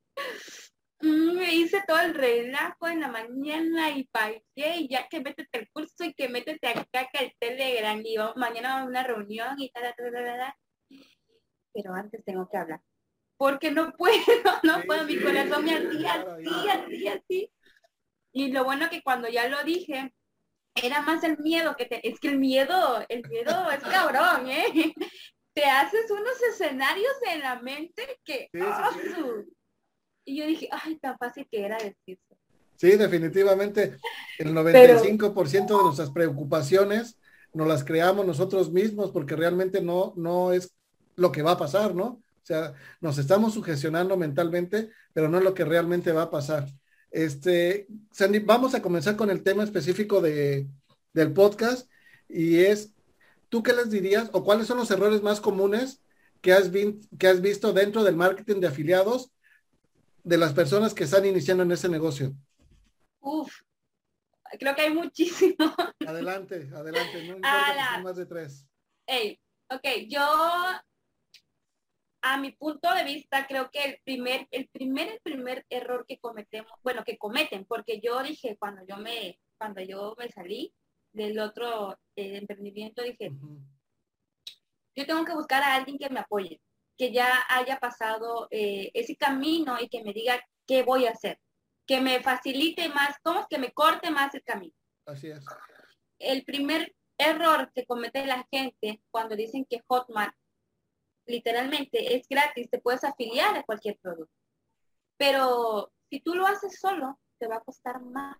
Mm, 1.02 1.36
me 1.36 1.54
hice 1.54 1.82
todo 1.86 2.00
el 2.00 2.14
relajo 2.14 2.88
en 2.88 3.00
la 3.00 3.08
mañana 3.08 3.90
y 3.90 4.04
pagué 4.04 4.42
y 4.54 4.88
ya 4.88 5.08
que 5.08 5.20
métete 5.20 5.58
el 5.58 5.68
curso 5.70 6.04
y 6.04 6.14
que 6.14 6.28
métete 6.28 6.68
acá 6.68 7.08
que 7.12 7.24
el 7.24 7.32
Telegram 7.38 8.00
y 8.02 8.14
yo, 8.14 8.32
mañana 8.36 8.80
a 8.80 8.84
una 8.84 9.02
reunión 9.02 9.60
y 9.60 9.70
tal, 9.70 9.82
tal, 9.96 10.12
tal, 10.12 10.24
tal, 10.24 10.54
pero 11.74 11.94
antes 11.94 12.24
tengo 12.24 12.48
que 12.48 12.56
hablar 12.56 12.80
porque 13.42 13.72
no 13.72 13.92
puedo, 13.94 14.14
no 14.62 14.82
puedo, 14.82 15.04
mi 15.04 15.18
corazón 15.18 15.64
me 15.64 15.74
hacía 15.74 16.12
así, 16.12 16.68
así, 16.68 17.08
así. 17.08 17.52
Y 18.32 18.52
lo 18.52 18.62
bueno 18.62 18.88
que 18.88 19.02
cuando 19.02 19.28
ya 19.28 19.48
lo 19.48 19.64
dije, 19.64 20.14
era 20.76 21.02
más 21.02 21.24
el 21.24 21.38
miedo 21.38 21.74
que 21.74 21.86
te, 21.86 22.08
es 22.08 22.20
que 22.20 22.28
el 22.28 22.38
miedo, 22.38 23.04
el 23.08 23.28
miedo 23.28 23.68
es 23.72 23.82
cabrón, 23.82 24.48
¿eh? 24.48 24.94
Te 25.54 25.64
haces 25.64 26.08
unos 26.12 26.40
escenarios 26.50 27.14
en 27.32 27.40
la 27.40 27.60
mente 27.60 28.20
que, 28.24 28.48
¡ah, 28.60 28.92
y 30.24 30.36
yo 30.38 30.46
dije, 30.46 30.68
ay, 30.70 30.96
tan 30.96 31.16
fácil 31.18 31.46
que 31.50 31.64
era 31.64 31.76
decirse. 31.76 32.36
Sí, 32.76 32.96
definitivamente, 32.96 33.96
el 34.38 34.54
95% 34.54 35.76
de 35.78 35.84
nuestras 35.84 36.10
preocupaciones 36.10 37.16
nos 37.52 37.68
las 37.68 37.84
creamos 37.84 38.26
nosotros 38.26 38.72
mismos 38.72 39.10
porque 39.10 39.36
realmente 39.36 39.80
no, 39.80 40.14
no 40.16 40.52
es 40.52 40.74
lo 41.16 41.30
que 41.30 41.42
va 41.42 41.52
a 41.52 41.58
pasar, 41.58 41.94
¿no? 41.94 42.04
O 42.04 42.44
sea, 42.44 42.74
nos 43.00 43.18
estamos 43.18 43.54
sugestionando 43.54 44.16
mentalmente, 44.16 44.90
pero 45.12 45.28
no 45.28 45.38
es 45.38 45.44
lo 45.44 45.54
que 45.54 45.64
realmente 45.64 46.10
va 46.12 46.22
a 46.22 46.30
pasar. 46.30 46.66
Este, 47.10 47.86
Sandy, 48.10 48.40
vamos 48.40 48.74
a 48.74 48.82
comenzar 48.82 49.16
con 49.16 49.30
el 49.30 49.42
tema 49.42 49.62
específico 49.62 50.20
de, 50.20 50.66
del 51.12 51.32
podcast 51.32 51.88
y 52.28 52.60
es, 52.60 52.94
¿tú 53.48 53.62
qué 53.62 53.74
les 53.74 53.90
dirías 53.90 54.30
o 54.32 54.42
cuáles 54.42 54.66
son 54.66 54.78
los 54.78 54.90
errores 54.90 55.22
más 55.22 55.40
comunes 55.40 56.02
que 56.40 56.52
has, 56.52 56.70
que 57.18 57.28
has 57.28 57.40
visto 57.40 57.72
dentro 57.72 58.02
del 58.02 58.16
marketing 58.16 58.60
de 58.60 58.68
afiliados 58.68 59.30
de 60.22 60.36
las 60.38 60.52
personas 60.52 60.94
que 60.94 61.04
están 61.04 61.24
iniciando 61.26 61.62
en 61.62 61.72
ese 61.72 61.88
negocio? 61.88 62.32
Uf, 63.20 63.62
creo 64.58 64.74
que 64.74 64.82
hay 64.82 64.94
muchísimo. 64.94 65.56
Adelante, 66.06 66.68
adelante, 66.74 67.26
no 67.26 67.36
importa 67.36 68.00
más 68.02 68.16
de 68.16 68.26
tres. 68.26 68.66
Hey, 69.06 69.38
ok, 69.68 69.86
yo 70.08 70.20
a 72.22 72.38
mi 72.38 72.52
punto 72.52 72.92
de 72.94 73.04
vista, 73.04 73.46
creo 73.46 73.70
que 73.70 73.84
el 73.84 74.00
primer, 74.04 74.46
el 74.52 74.68
primer, 74.68 75.08
el 75.08 75.20
primer 75.20 75.66
error 75.68 76.04
que 76.06 76.18
cometemos, 76.18 76.70
bueno, 76.82 77.02
que 77.04 77.18
cometen, 77.18 77.64
porque 77.64 78.00
yo 78.00 78.22
dije 78.22 78.56
cuando 78.58 78.86
yo 78.86 78.96
me, 78.96 79.40
cuando 79.58 79.82
yo 79.82 80.14
me 80.16 80.30
salí 80.30 80.72
del 81.12 81.38
otro 81.40 81.98
eh, 82.14 82.36
emprendimiento, 82.36 83.02
dije, 83.02 83.32
yo 84.94 85.06
tengo 85.06 85.24
que 85.24 85.34
buscar 85.34 85.62
a 85.62 85.74
alguien 85.74 85.98
que 85.98 86.10
me 86.10 86.20
apoye, 86.20 86.60
que 86.96 87.12
ya 87.12 87.44
haya 87.48 87.78
pasado 87.78 88.48
eh, 88.50 88.90
ese 88.94 89.16
camino 89.16 89.76
y 89.80 89.88
que 89.88 90.02
me 90.02 90.12
diga 90.12 90.40
qué 90.66 90.82
voy 90.82 91.06
a 91.06 91.10
hacer, 91.10 91.40
que 91.86 92.00
me 92.00 92.22
facilite 92.22 92.88
más, 92.88 93.16
cómo 93.22 93.46
que 93.48 93.58
me 93.58 93.72
corte 93.72 94.10
más 94.10 94.34
el 94.34 94.42
camino. 94.42 94.74
Así 95.06 95.30
es. 95.30 95.44
El 96.18 96.44
primer 96.44 96.94
error 97.18 97.70
que 97.74 97.86
comete 97.86 98.26
la 98.26 98.46
gente 98.50 99.02
cuando 99.10 99.36
dicen 99.36 99.64
que 99.68 99.82
Hotmart 99.86 100.34
literalmente 101.26 102.16
es 102.16 102.26
gratis, 102.28 102.68
te 102.70 102.80
puedes 102.80 103.04
afiliar 103.04 103.56
a 103.56 103.62
cualquier 103.62 103.98
producto. 103.98 104.34
Pero 105.16 105.92
si 106.10 106.20
tú 106.20 106.34
lo 106.34 106.46
haces 106.46 106.78
solo, 106.80 107.18
te 107.38 107.46
va 107.46 107.56
a 107.56 107.60
costar 107.60 108.00
más. 108.00 108.36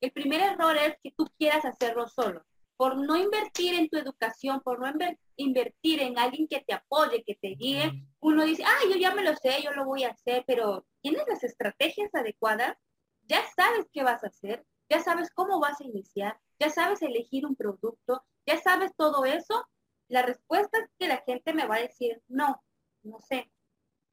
El 0.00 0.12
primer 0.12 0.40
error 0.40 0.76
es 0.76 0.96
que 1.02 1.12
tú 1.12 1.26
quieras 1.38 1.64
hacerlo 1.64 2.08
solo. 2.08 2.44
Por 2.80 2.96
no 2.96 3.14
invertir 3.14 3.74
en 3.74 3.90
tu 3.90 3.98
educación, 3.98 4.62
por 4.62 4.80
no 4.80 4.90
invertir 5.36 6.00
en 6.00 6.18
alguien 6.18 6.48
que 6.48 6.64
te 6.66 6.72
apoye, 6.72 7.22
que 7.24 7.34
te 7.34 7.48
guíe, 7.48 7.92
uno 8.20 8.42
dice, 8.42 8.64
ah, 8.64 8.80
yo 8.88 8.96
ya 8.96 9.14
me 9.14 9.22
lo 9.22 9.36
sé, 9.36 9.60
yo 9.62 9.72
lo 9.72 9.84
voy 9.84 10.04
a 10.04 10.12
hacer, 10.12 10.44
pero 10.46 10.86
¿tienes 11.02 11.22
las 11.28 11.44
estrategias 11.44 12.08
adecuadas? 12.14 12.78
Ya 13.24 13.44
sabes 13.54 13.84
qué 13.92 14.02
vas 14.02 14.24
a 14.24 14.28
hacer, 14.28 14.64
ya 14.88 14.98
sabes 15.00 15.30
cómo 15.30 15.60
vas 15.60 15.78
a 15.82 15.84
iniciar, 15.84 16.40
ya 16.58 16.70
sabes 16.70 17.02
elegir 17.02 17.44
un 17.44 17.54
producto, 17.54 18.24
ya 18.46 18.56
sabes 18.56 18.92
todo 18.96 19.26
eso, 19.26 19.62
la 20.08 20.22
respuesta 20.22 20.78
es 20.78 20.88
que 20.98 21.06
la 21.06 21.18
gente 21.26 21.52
me 21.52 21.66
va 21.66 21.74
a 21.74 21.82
decir, 21.82 22.22
no, 22.28 22.64
no 23.02 23.20
sé. 23.20 23.52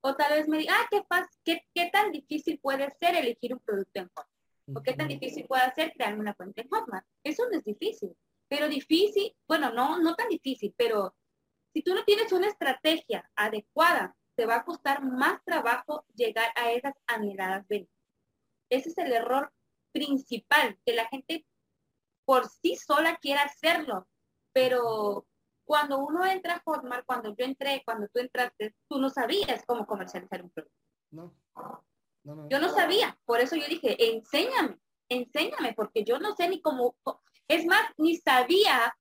O 0.02 0.18
tal 0.18 0.34
vez 0.34 0.50
me 0.50 0.58
diga, 0.58 0.74
ah, 0.78 0.88
¿qué, 0.92 1.06
qué, 1.46 1.62
qué 1.74 1.90
tan 1.90 2.12
difícil 2.12 2.60
puede 2.60 2.92
ser 3.00 3.16
elegir 3.16 3.54
un 3.54 3.62
producto 3.62 4.02
en 4.02 4.10
Hotmart? 4.10 4.30
¿O 4.76 4.84
qué 4.84 4.92
tan 4.92 5.08
difícil 5.08 5.48
puede 5.48 5.72
ser 5.74 5.94
crear 5.94 6.20
una 6.20 6.34
cuenta 6.34 6.64
en 6.64 6.68
Hotmart? 6.68 7.06
Eso 7.24 7.44
no 7.50 7.58
es 7.58 7.64
difícil. 7.64 8.14
Pero 8.50 8.70
difícil, 8.70 9.36
bueno, 9.48 9.72
no, 9.72 10.00
no 10.00 10.16
tan 10.16 10.30
difícil, 10.30 10.74
pero 10.78 11.16
si 11.74 11.82
tú 11.82 11.94
no 11.94 12.04
tienes 12.06 12.32
una 12.32 12.48
estrategia 12.48 13.30
adecuada, 13.36 14.16
te 14.36 14.46
va 14.46 14.58
a 14.58 14.66
costar 14.66 15.04
más 15.04 15.44
trabajo 15.44 16.06
llegar 16.16 16.52
a 16.56 16.72
esas 16.72 16.94
anheladas 17.08 17.68
ventas. 17.68 17.94
Ese 18.70 18.90
es 18.90 18.98
el 18.98 19.12
error 19.12 19.52
principal, 19.92 20.78
que 20.86 20.94
la 20.94 21.08
gente 21.08 21.46
por 22.26 22.48
sí 22.48 22.76
sola 22.76 23.18
quiera 23.18 23.44
hacerlo, 23.44 24.08
pero 24.54 25.26
cuando 25.66 26.00
uno 26.00 26.26
entra 26.26 26.56
a 26.56 26.62
Hotmart, 26.66 27.06
cuando 27.06 27.36
yo 27.36 27.46
entré, 27.46 27.82
cuando 27.86 28.08
tú 28.08 28.20
entraste, 28.20 28.76
tú 28.88 29.00
no 29.00 29.10
sabías 29.10 29.64
cómo 29.66 29.86
comercializar 29.86 30.44
un 30.44 30.50
producto. 30.50 30.78
No. 31.12 31.36
Yo 32.50 32.60
no 32.60 32.70
sabía, 32.70 33.18
por 33.26 33.40
eso 33.40 33.56
yo 33.56 33.68
dije, 33.68 33.96
enséñame, 34.14 34.78
enséñame, 35.10 35.74
porque 35.74 36.04
yo 36.04 36.20
no 36.20 36.36
sé 36.36 36.50
ni 36.50 36.62
cómo, 36.62 36.98
es 37.48 37.66
más, 37.66 37.82
ni 37.98 38.18
sabía, 38.18 38.96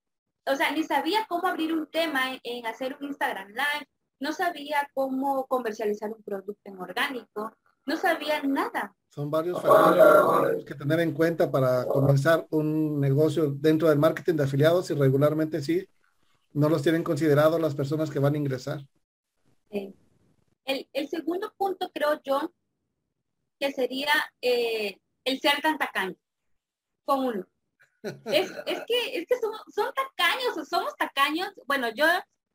o 0.46 0.56
sea, 0.56 0.70
ni 0.72 0.84
sabía 0.84 1.26
cómo 1.28 1.48
abrir 1.48 1.72
un 1.72 1.86
tema 1.90 2.38
en, 2.42 2.66
hacer 2.66 2.96
un 3.00 3.08
Instagram 3.08 3.48
Live, 3.48 3.88
no 4.20 4.32
sabía 4.32 4.88
cómo 4.94 5.46
comercializar 5.46 6.10
un 6.10 6.22
producto 6.22 6.62
en 6.64 6.78
orgánico, 6.78 7.52
no 7.84 7.96
sabía 7.96 8.42
nada. 8.42 8.94
Son 9.10 9.30
varios 9.30 9.60
factores 9.60 10.64
que 10.64 10.74
tener 10.74 11.00
en 11.00 11.12
cuenta 11.12 11.50
para 11.50 11.86
comenzar 11.86 12.46
un 12.50 13.00
negocio 13.00 13.50
dentro 13.50 13.88
del 13.88 13.98
marketing 13.98 14.34
de 14.34 14.44
afiliados 14.44 14.90
y 14.90 14.94
regularmente 14.94 15.62
sí 15.62 15.86
no 16.52 16.68
los 16.68 16.82
tienen 16.82 17.04
considerados 17.04 17.60
las 17.60 17.74
personas 17.74 18.10
que 18.10 18.18
van 18.18 18.34
a 18.34 18.38
ingresar. 18.38 18.80
El, 19.70 21.08
segundo 21.08 21.52
punto 21.56 21.90
creo 21.92 22.20
yo 22.24 22.52
que 23.60 23.72
sería 23.72 24.12
eh, 24.40 24.98
el 25.24 25.40
ser 25.40 25.60
tan 25.62 25.78
tacaño 25.78 26.16
con 27.04 27.26
uno. 27.26 27.46
Es, 28.26 28.52
que, 28.86 29.18
es 29.18 29.26
que 29.26 29.38
son, 29.40 29.52
son 29.74 29.92
tacaños 29.94 30.68
somos 30.68 30.96
tacaños. 30.96 31.52
Bueno, 31.66 31.88
yo, 31.94 32.06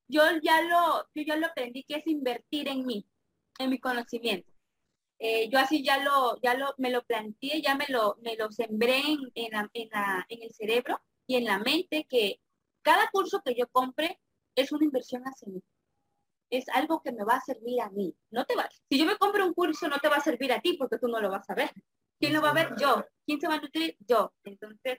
yo, 0.08 0.24
ya 0.41 0.62
lo, 0.62 1.05
yo 1.13 1.24
ya 1.24 1.36
lo 1.36 1.48
aprendí 1.48 1.84
que 1.84 1.96
es 1.96 2.08
invertir 2.08 2.67
en 2.67 2.86
mí, 2.86 3.05
en 3.60 3.70
mi 3.70 3.79
conocimiento. 3.79 4.50
Eh, 5.20 5.50
yo 5.50 5.60
así 5.60 5.84
ya 5.84 6.03
lo, 6.03 6.39
ya 6.41 6.55
lo, 6.55 6.74
me 6.77 6.89
lo 6.89 7.03
planteé, 7.03 7.62
ya 7.62 7.75
me 7.75 7.86
lo, 7.89 8.17
me 8.22 8.36
lo 8.36 8.51
sembré 8.51 9.00
en, 9.00 9.20
en, 9.36 9.70
en 9.74 10.43
el 10.43 10.51
cerebro 10.51 11.00
y 11.27 11.36
en 11.36 11.46
la 11.46 11.60
mente 11.60 12.08
que 12.10 12.41
cada 12.81 13.08
curso 13.12 13.41
que 13.46 13.53
yo 13.53 13.67
compre 13.67 14.20
es 14.55 14.72
una 14.72 14.86
inversión 14.86 15.24
hacia 15.24 15.48
mí. 15.48 15.62
Es 16.50 16.67
algo 16.70 17.01
que 17.01 17.12
me 17.12 17.24
va 17.24 17.36
a 17.36 17.41
servir 17.41 17.81
a 17.81 17.89
mí. 17.91 18.15
No 18.31 18.46
te 18.46 18.55
va, 18.55 18.67
si 18.89 18.98
yo 18.98 19.05
me 19.05 19.17
compro 19.17 19.46
un 19.46 19.53
curso, 19.53 19.88
no 19.88 20.00
te 20.00 20.10
va 20.10 20.17
a 20.17 20.22
servir 20.22 20.51
a 20.51 20.60
ti 20.60 20.74
porque 20.74 20.98
tú 20.98 21.08
no 21.08 21.22
lo 21.22 21.29
vas 21.29 21.50
a 21.50 21.55
ver. 21.55 21.72
¿Quién 22.20 22.34
lo 22.34 22.41
va 22.41 22.50
a 22.50 22.53
ver? 22.53 22.75
Yo. 22.77 23.05
¿Quién 23.25 23.39
se 23.39 23.48
va 23.48 23.55
a 23.55 23.62
nutrir? 23.62 23.96
Yo. 24.00 24.34
Entonces, 24.43 24.98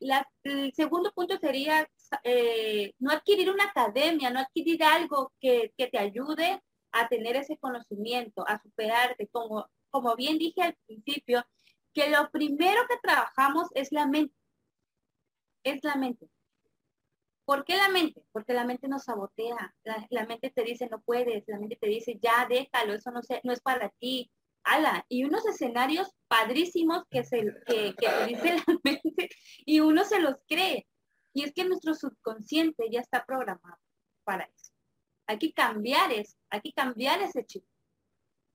el 0.00 0.72
segundo 0.74 1.12
punto 1.12 1.38
sería 1.38 1.88
eh, 2.22 2.92
no 2.98 3.12
adquirir 3.12 3.50
una 3.50 3.64
academia, 3.64 4.30
no 4.30 4.40
adquirir 4.40 4.82
algo 4.82 5.32
que, 5.40 5.72
que, 5.76 5.88
te 5.88 5.98
ayude 5.98 6.60
a 6.92 7.08
tener 7.08 7.36
ese 7.36 7.56
conocimiento, 7.58 8.44
a 8.46 8.60
superarte. 8.60 9.28
Como, 9.28 9.66
como 9.90 10.14
bien 10.16 10.38
dije 10.38 10.62
al 10.62 10.76
principio, 10.86 11.44
que 11.92 12.10
lo 12.10 12.30
primero 12.30 12.82
que 12.88 12.96
trabajamos 13.02 13.68
es 13.74 13.92
la 13.92 14.06
mente. 14.06 14.34
Es 15.64 15.82
la 15.82 15.96
mente. 15.96 16.28
¿Por 17.44 17.64
qué 17.64 17.76
la 17.76 17.88
mente? 17.88 18.24
Porque 18.32 18.54
la 18.54 18.64
mente 18.64 18.88
nos 18.88 19.04
sabotea. 19.04 19.74
La, 20.10 20.26
mente 20.26 20.50
te 20.50 20.62
dice 20.62 20.88
no 20.90 21.00
puedes, 21.00 21.44
la 21.46 21.58
mente 21.58 21.76
te 21.76 21.88
dice 21.88 22.18
ya 22.20 22.46
déjalo, 22.48 22.94
eso 22.94 23.10
no, 23.10 23.20
no 23.42 23.52
es 23.52 23.60
para 23.60 23.90
ti. 24.00 24.30
Ala, 24.64 25.04
y 25.08 25.24
unos 25.24 25.46
escenarios 25.46 26.10
padrísimos 26.28 27.04
que, 27.10 27.22
se, 27.22 27.44
que, 27.66 27.94
te 27.98 28.26
dice 28.26 28.56
la 28.56 28.64
mente 28.84 29.28
y 29.64 29.80
uno 29.80 30.04
se 30.04 30.20
los 30.20 30.36
cree. 30.48 30.86
Y 31.34 31.44
es 31.44 31.52
que 31.52 31.64
nuestro 31.64 31.94
subconsciente 31.94 32.88
ya 32.90 33.00
está 33.00 33.24
programado 33.24 33.78
para 34.24 34.44
eso. 34.44 34.72
Hay 35.26 35.38
que 35.38 35.52
cambiar 35.52 36.12
eso, 36.12 36.36
hay 36.50 36.60
que 36.60 36.72
cambiar 36.72 37.20
ese 37.22 37.44
chip. 37.44 37.64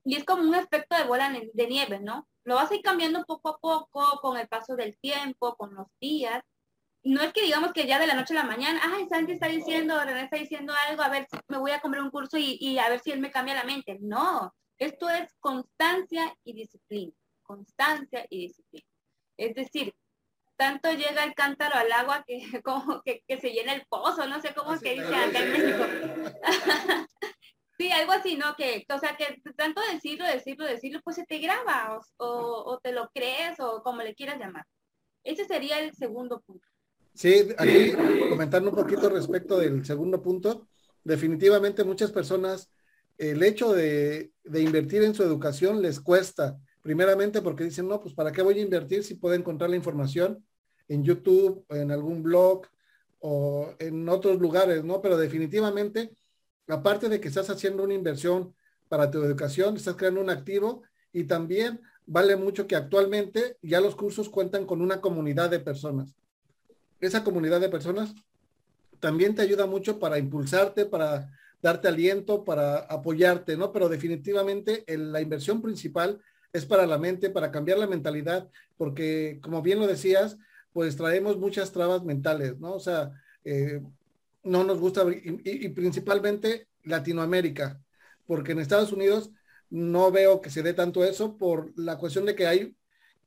Y 0.06 0.16
es 0.16 0.24
como 0.24 0.44
un 0.44 0.56
efecto 0.56 0.96
de 0.98 1.04
bola 1.04 1.30
de 1.32 1.68
nieve, 1.68 2.00
¿no? 2.00 2.28
Lo 2.44 2.56
vas 2.56 2.72
a 2.72 2.76
ir 2.76 2.82
cambiando 2.82 3.26
poco 3.26 3.50
a 3.50 3.60
poco 3.60 4.20
con 4.22 4.38
el 4.38 4.48
paso 4.48 4.76
del 4.76 4.98
tiempo, 4.98 5.56
con 5.56 5.76
los 5.76 5.88
días, 6.00 6.42
no 7.04 7.22
es 7.22 7.32
que 7.32 7.44
digamos 7.44 7.72
que 7.72 7.88
ya 7.88 7.98
de 8.00 8.08
la 8.08 8.14
noche 8.14 8.34
a 8.34 8.44
la 8.44 8.50
mañana, 8.50 8.80
ay, 8.84 9.08
Santi 9.08 9.34
está 9.34 9.48
diciendo, 9.48 9.98
René 10.04 10.24
está 10.24 10.38
diciendo 10.38 10.74
algo, 10.90 11.02
a 11.02 11.10
ver 11.10 11.28
me 11.48 11.58
voy 11.58 11.72
a 11.72 11.80
comer 11.80 12.02
un 12.02 12.12
curso 12.12 12.38
y 12.38 12.78
a 12.78 12.90
ver 12.90 13.00
si 13.00 13.12
él 13.12 13.22
me 13.22 13.32
cambia 13.32 13.56
la 13.56 13.64
mente. 13.64 13.98
No, 14.02 14.54
esto 14.80 15.10
es 15.10 15.34
constancia 15.40 16.36
y 16.44 16.54
disciplina, 16.54 17.14
constancia 17.44 18.26
y 18.30 18.48
disciplina. 18.48 18.86
Es 19.38 19.56
decir, 19.56 19.94
tanto 20.56 20.92
llega 20.92 21.24
el 21.24 21.34
cántaro 21.36 21.76
al 21.76 21.92
agua 21.92 22.24
que 22.28 22.40
como 22.64 23.02
que, 23.04 23.24
se 23.40 23.52
llena 23.52 23.74
el 23.74 23.86
pozo, 23.88 24.28
no 24.28 24.42
sé 24.42 24.54
cómo 24.54 24.74
es 24.74 24.82
que 24.82 24.94
dice 24.94 25.16
acá 25.16 25.40
en 25.40 25.52
México. 25.52 25.84
sí, 27.78 27.92
algo 27.92 28.12
así, 28.12 28.36
¿no? 28.36 28.56
Que, 28.56 28.86
o 28.90 29.00
sea, 29.00 29.16
que 29.16 29.42
tanto 29.56 29.82
decirlo, 29.92 30.26
decirlo, 30.26 30.66
decirlo, 30.66 31.02
pues 31.04 31.16
se 31.16 31.26
te 31.26 31.40
graba 31.40 32.00
o, 32.18 32.64
o 32.66 32.80
te 32.80 32.92
lo 32.92 33.10
crees 33.14 33.60
o 33.60 33.82
como 33.84 34.02
le 34.02 34.16
quieras 34.16 34.40
llamar. 34.40 34.66
Ese 35.24 35.46
sería 35.46 35.80
el 35.80 35.94
segundo 35.94 36.42
punto. 36.42 36.68
Sí, 37.14 37.50
aquí 37.58 37.92
comentando 38.30 38.70
un 38.70 38.76
poquito 38.76 39.10
respecto 39.10 39.58
del 39.58 39.86
segundo 39.86 40.22
punto, 40.22 40.68
definitivamente 41.04 41.84
muchas 41.84 42.12
personas, 42.12 42.70
el 43.20 43.44
hecho 43.44 43.74
de, 43.74 44.32
invertir 44.46 45.04
en 45.04 45.14
su 45.14 45.22
educación 45.24 45.82
les 45.82 46.00
cuesta, 46.00 46.58
primeramente 46.82 47.42
porque 47.42 47.66
dicen, 47.66 47.88
no, 47.88 48.02
pues 48.02 48.16
¿para 48.16 48.32
qué 48.32 48.42
voy 48.42 48.58
a 48.58 48.64
invertir 48.64 49.04
si 49.04 49.16
puedo 49.16 49.36
encontrar 49.36 49.70
la 49.70 49.76
información 49.76 50.44
en 50.88 51.04
YouTube, 51.04 51.66
en 51.70 51.92
algún 51.92 52.24
blog 52.24 52.66
o 53.20 53.76
en 53.78 54.08
otros 54.08 54.40
lugares, 54.40 54.84
¿no? 54.86 55.02
Pero 55.02 55.18
definitivamente, 55.18 56.12
aparte 56.68 57.10
de 57.10 57.20
que 57.20 57.28
estás 57.28 57.50
haciendo 57.50 57.84
una 57.84 57.94
inversión 57.94 58.56
para 58.88 59.12
tu 59.12 59.22
educación, 59.22 59.76
estás 59.76 59.98
creando 59.98 60.22
un 60.22 60.30
activo 60.30 60.84
y 61.12 61.26
también 61.26 61.82
vale 62.06 62.38
mucho 62.38 62.66
que 62.68 62.78
actualmente 62.78 63.58
ya 63.62 63.82
los 63.82 63.96
cursos 63.96 64.30
cuentan 64.30 64.66
con 64.66 64.82
una 64.82 65.02
comunidad 65.02 65.50
de 65.50 65.60
personas. 65.60 66.16
Esa 67.02 67.24
comunidad 67.24 67.60
de 67.60 67.70
personas 67.70 68.16
también 69.02 69.36
te 69.36 69.42
ayuda 69.42 69.66
mucho 69.66 70.00
para 70.00 70.18
impulsarte, 70.18 70.86
para 70.86 71.30
darte 71.62 71.88
aliento, 71.88 72.44
para 72.46 72.80
apoyarte, 72.80 73.58
¿no? 73.58 73.72
Pero 73.72 73.90
definitivamente 73.90 74.84
la 74.88 75.22
inversión 75.22 75.62
principal 75.62 76.22
es 76.54 76.66
para 76.66 76.86
la 76.86 76.98
mente, 76.98 77.30
para 77.30 77.52
cambiar 77.52 77.78
la 77.78 77.88
mentalidad, 77.88 78.50
porque 78.78 79.40
como 79.42 79.62
bien 79.62 79.80
lo 79.80 79.88
decías, 79.88 80.38
pues 80.74 80.96
traemos 80.96 81.38
muchas 81.38 81.72
trabas 81.72 82.04
mentales, 82.04 82.60
¿no? 82.60 82.74
O 82.74 82.80
sea, 82.80 83.12
eh, 83.44 83.82
no 84.44 84.64
nos 84.64 84.80
gusta, 84.80 85.06
y, 85.14 85.70
principalmente 85.70 86.68
Latinoamérica, 86.84 87.82
porque 88.26 88.54
en 88.54 88.60
Estados 88.60 88.92
Unidos 88.92 89.32
no 89.70 90.12
veo 90.12 90.42
que 90.42 90.50
se 90.50 90.64
dé 90.64 90.74
tanto 90.74 91.04
eso 91.04 91.38
por 91.38 91.72
la 91.78 91.98
cuestión 91.98 92.26
de 92.26 92.36
que 92.36 92.48
hay 92.48 92.76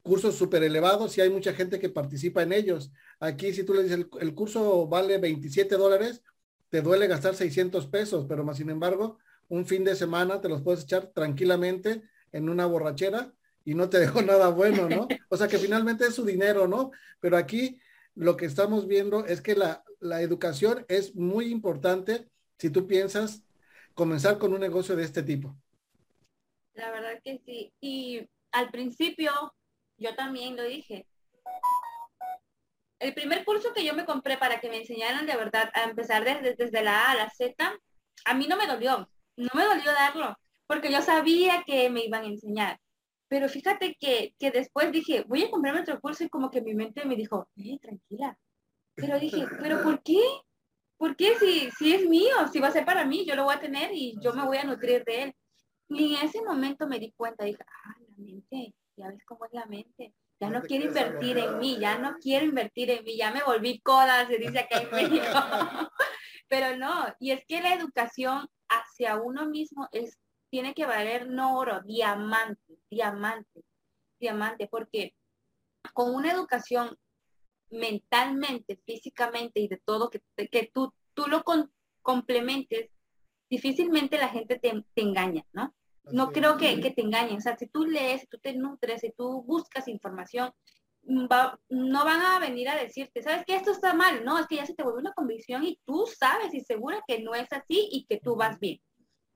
cursos 0.02 0.34
súper 0.36 0.64
elevados 0.64 1.16
y 1.16 1.20
hay 1.20 1.30
mucha 1.30 1.52
gente 1.52 1.78
que 1.78 1.88
participa 1.88 2.42
en 2.42 2.52
ellos. 2.52 2.90
Aquí 3.20 3.52
si 3.52 3.62
tú 3.64 3.74
le 3.74 3.84
dices 3.84 4.06
el, 4.20 4.34
curso 4.34 4.88
vale 4.88 5.18
27 5.18 5.76
dólares, 5.76 6.22
te 6.72 6.80
duele 6.80 7.06
gastar 7.06 7.34
600 7.34 7.86
pesos, 7.88 8.24
pero 8.26 8.44
más 8.44 8.56
sin 8.56 8.70
embargo, 8.70 9.18
un 9.50 9.66
fin 9.66 9.84
de 9.84 9.94
semana 9.94 10.40
te 10.40 10.48
los 10.48 10.62
puedes 10.62 10.84
echar 10.84 11.08
tranquilamente 11.08 12.00
en 12.32 12.48
una 12.48 12.64
borrachera 12.64 13.30
y 13.62 13.74
no 13.74 13.90
te 13.90 13.98
dejó 14.00 14.22
nada 14.22 14.48
bueno, 14.48 14.88
¿no? 14.88 15.06
O 15.28 15.36
sea 15.36 15.48
que 15.48 15.58
finalmente 15.58 16.06
es 16.06 16.14
su 16.14 16.24
dinero, 16.24 16.66
¿no? 16.66 16.90
Pero 17.20 17.36
aquí 17.36 17.78
lo 18.14 18.38
que 18.38 18.46
estamos 18.46 18.86
viendo 18.88 19.26
es 19.26 19.42
que 19.42 19.54
la, 19.54 19.84
la 20.00 20.22
educación 20.22 20.86
es 20.88 21.14
muy 21.14 21.52
importante 21.52 22.30
si 22.56 22.70
tú 22.70 22.86
piensas 22.86 23.44
comenzar 23.92 24.38
con 24.38 24.54
un 24.54 24.60
negocio 24.60 24.96
de 24.96 25.04
este 25.04 25.22
tipo. 25.22 25.54
La 26.72 26.90
verdad 26.90 27.20
que 27.22 27.38
sí. 27.44 27.70
Y 27.82 28.26
al 28.50 28.70
principio 28.70 29.30
yo 29.98 30.14
también 30.14 30.56
lo 30.56 30.62
dije. 30.62 31.06
El 33.02 33.14
primer 33.14 33.44
curso 33.44 33.72
que 33.74 33.84
yo 33.84 33.94
me 33.94 34.04
compré 34.04 34.38
para 34.38 34.60
que 34.60 34.70
me 34.70 34.76
enseñaran 34.78 35.26
de 35.26 35.36
verdad 35.36 35.70
a 35.74 35.82
empezar 35.82 36.24
desde, 36.24 36.54
desde 36.54 36.82
la 36.82 37.06
A 37.06 37.10
a 37.10 37.16
la 37.16 37.30
Z, 37.30 37.54
a 38.24 38.34
mí 38.34 38.46
no 38.46 38.56
me 38.56 38.68
dolió, 38.68 39.10
no 39.36 39.48
me 39.54 39.64
dolió 39.64 39.90
darlo, 39.92 40.36
porque 40.68 40.92
yo 40.92 41.02
sabía 41.02 41.64
que 41.66 41.90
me 41.90 42.04
iban 42.04 42.22
a 42.22 42.28
enseñar. 42.28 42.78
Pero 43.26 43.48
fíjate 43.48 43.96
que, 43.98 44.36
que 44.38 44.52
después 44.52 44.92
dije, 44.92 45.24
voy 45.26 45.42
a 45.42 45.50
comprarme 45.50 45.80
otro 45.80 46.00
curso 46.00 46.22
y 46.22 46.28
como 46.28 46.48
que 46.48 46.62
mi 46.62 46.74
mente 46.74 47.04
me 47.04 47.16
dijo, 47.16 47.48
eh, 47.56 47.76
tranquila. 47.80 48.38
Pero 48.94 49.18
dije, 49.18 49.46
¿pero 49.60 49.82
por 49.82 50.00
qué? 50.02 50.20
¿Por 50.96 51.16
qué 51.16 51.34
si, 51.40 51.72
si 51.72 51.94
es 51.94 52.08
mío, 52.08 52.36
si 52.52 52.60
va 52.60 52.68
a 52.68 52.72
ser 52.72 52.84
para 52.84 53.04
mí, 53.04 53.26
yo 53.26 53.34
lo 53.34 53.44
voy 53.44 53.56
a 53.56 53.60
tener 53.60 53.90
y 53.92 54.14
yo 54.20 54.32
me 54.32 54.44
voy 54.44 54.58
a 54.58 54.64
nutrir 54.64 55.02
de 55.04 55.22
él? 55.24 55.34
Y 55.88 56.14
en 56.14 56.26
ese 56.26 56.40
momento 56.42 56.86
me 56.86 57.00
di 57.00 57.10
cuenta, 57.12 57.44
dije, 57.44 57.64
ah, 57.66 57.94
la 57.98 58.24
mente, 58.24 58.74
ya 58.96 59.08
ves 59.08 59.24
cómo 59.26 59.46
es 59.46 59.52
la 59.52 59.66
mente. 59.66 60.14
Ya 60.42 60.50
no, 60.50 60.60
quiero 60.60 60.86
invertir 60.86 61.38
en 61.38 61.60
mí, 61.60 61.78
ya 61.78 61.98
no 61.98 62.16
quiero 62.18 62.44
invertir 62.44 62.90
en 62.90 63.04
mí, 63.04 63.16
ya 63.16 63.30
me 63.30 63.44
volví 63.44 63.78
coda, 63.78 64.26
se 64.26 64.38
dice 64.38 64.58
acá 64.58 64.80
en 64.80 64.90
México. 64.90 65.24
Pero 66.48 66.76
no, 66.76 67.14
y 67.20 67.30
es 67.30 67.46
que 67.46 67.62
la 67.62 67.72
educación 67.72 68.48
hacia 68.68 69.18
uno 69.18 69.46
mismo 69.46 69.88
es, 69.92 70.18
tiene 70.50 70.74
que 70.74 70.84
valer 70.84 71.28
no 71.28 71.56
oro, 71.56 71.80
diamante, 71.82 72.76
diamante, 72.90 73.62
diamante, 74.18 74.66
porque 74.66 75.14
con 75.94 76.12
una 76.12 76.32
educación 76.32 76.98
mentalmente, 77.70 78.80
físicamente 78.84 79.60
y 79.60 79.68
de 79.68 79.76
todo 79.76 80.10
que, 80.10 80.22
que 80.48 80.72
tú, 80.74 80.92
tú 81.14 81.28
lo 81.28 81.44
complementes, 82.02 82.90
difícilmente 83.48 84.18
la 84.18 84.28
gente 84.28 84.58
te, 84.58 84.84
te 84.92 85.02
engaña, 85.02 85.46
¿no? 85.52 85.72
No 86.10 86.32
creo 86.32 86.56
que, 86.56 86.76
te 86.94 87.02
engañen. 87.02 87.36
O 87.36 87.40
sea, 87.40 87.56
si 87.56 87.66
tú 87.66 87.84
lees, 87.84 88.22
si 88.22 88.26
tú 88.26 88.38
te 88.38 88.54
nutres, 88.54 89.00
si 89.00 89.12
tú 89.12 89.42
buscas 89.42 89.88
información, 89.88 90.52
mm, 91.04 91.26
no 91.68 92.04
van 92.04 92.20
a 92.20 92.38
venir 92.40 92.68
a 92.68 92.76
decirte, 92.76 93.22
¿sabes 93.22 93.44
que 93.46 93.54
Esto 93.54 93.72
está 93.72 93.94
mal. 93.94 94.24
No, 94.24 94.38
es 94.38 94.46
que 94.46 94.56
ya 94.56 94.66
se 94.66 94.74
te 94.74 94.82
vuelve 94.82 95.00
una 95.00 95.12
convicción 95.12 95.64
y 95.64 95.78
tú 95.84 96.06
sabes 96.18 96.52
y 96.54 96.60
segura 96.60 97.02
que 97.06 97.22
no 97.22 97.34
es 97.34 97.52
así 97.52 97.88
y 97.90 98.06
que 98.06 98.20
tú 98.20 98.36
vas 98.36 98.58
bien. 98.58 98.80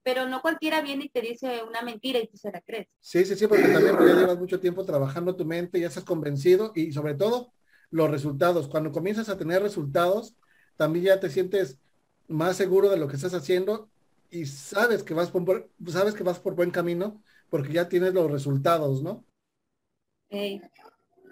Pero 0.03 0.29
no 0.29 0.41
cualquiera 0.41 0.83
viene 0.83 1.07
y 1.07 1.09
te 1.09 1.21
dice 1.21 1.63
una 1.67 1.83
mentira 1.83 2.21
y 2.21 2.29
tú 2.29 2.37
se 2.37 2.53
la 2.53 2.61
crees. 2.61 2.87
Sí, 3.01 3.25
sí, 3.25 3.35
sí, 3.35 3.47
porque 3.47 3.69
también 3.69 3.97
ya 3.99 4.15
llevas 4.15 4.39
mucho 4.39 4.61
tiempo 4.61 4.85
trabajando 4.85 5.35
tu 5.35 5.45
mente, 5.45 5.81
ya 5.81 5.89
estás 5.89 6.05
convencido 6.05 6.73
y 6.75 6.93
sobre 6.93 7.15
todo 7.15 7.53
los 7.91 8.11
resultados. 8.11 8.69
Cuando 8.69 8.93
comienzas 8.93 9.29
a 9.29 9.39
tener 9.39 9.63
resultados, 9.63 10.37
también 10.77 11.07
ya 11.07 11.21
te 11.21 11.31
sientes 11.31 11.81
más 12.29 12.57
seguro 12.57 12.89
de 12.89 12.99
lo 12.99 13.09
que 13.09 13.17
estás 13.17 13.35
haciendo 13.35 13.89
y 14.31 14.47
sabes 14.47 15.03
que 15.03 15.15
vas 15.15 15.31
por, 15.31 15.71
sabes 15.87 16.15
que 16.15 16.23
vas 16.23 16.39
por 16.39 16.55
buen 16.55 16.71
camino 16.71 17.23
porque 17.49 17.73
ya 17.73 17.89
tienes 17.89 18.13
los 18.15 18.31
resultados, 18.31 19.03
¿no? 19.03 19.25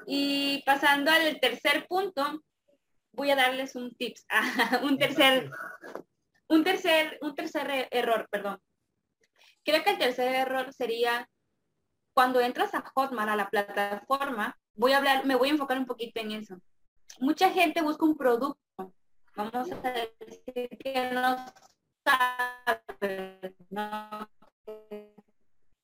Y 0.06 0.62
pasando 0.64 1.10
al 1.10 1.40
tercer 1.40 1.86
punto, 1.88 2.42
voy 3.12 3.30
a 3.30 3.36
darles 3.36 3.74
un 3.74 3.94
tips, 3.94 4.26
un 4.82 4.98
tercer, 4.98 5.50
un 6.48 6.64
tercer, 6.64 7.18
un 7.22 7.34
tercer 7.34 7.88
error, 7.90 8.28
perdón. 8.30 8.60
Creo 9.64 9.82
que 9.82 9.90
el 9.90 9.98
tercer 9.98 10.34
error 10.34 10.72
sería 10.72 11.28
cuando 12.12 12.40
entras 12.40 12.74
a 12.74 12.84
Hotmart, 12.94 13.30
a 13.30 13.36
la 13.36 13.50
plataforma, 13.50 14.56
voy 14.74 14.92
a 14.92 14.98
hablar, 14.98 15.26
me 15.26 15.34
voy 15.34 15.48
a 15.48 15.52
enfocar 15.52 15.78
un 15.78 15.86
poquito 15.86 16.20
en 16.20 16.32
eso. 16.32 16.56
Mucha 17.18 17.50
gente 17.50 17.82
busca 17.82 18.04
un 18.04 18.16
producto, 18.16 18.58
vamos 19.34 19.70
a 19.72 19.90
decir 19.90 20.68
que 20.78 21.10
no 21.12 21.36
sabes, 22.04 22.73
¿no? 23.74 24.30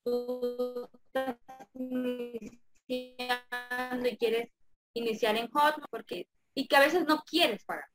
Tú 0.04 0.88
estás 0.94 1.36
iniciando 1.74 2.58
y 4.08 4.16
quieres 4.16 4.50
iniciar 4.94 5.36
en 5.36 5.48
Hotmart 5.48 5.90
porque 5.90 6.28
y 6.54 6.66
que 6.66 6.76
a 6.76 6.80
veces 6.80 7.04
no 7.06 7.22
quieres 7.22 7.64
pagar. 7.64 7.88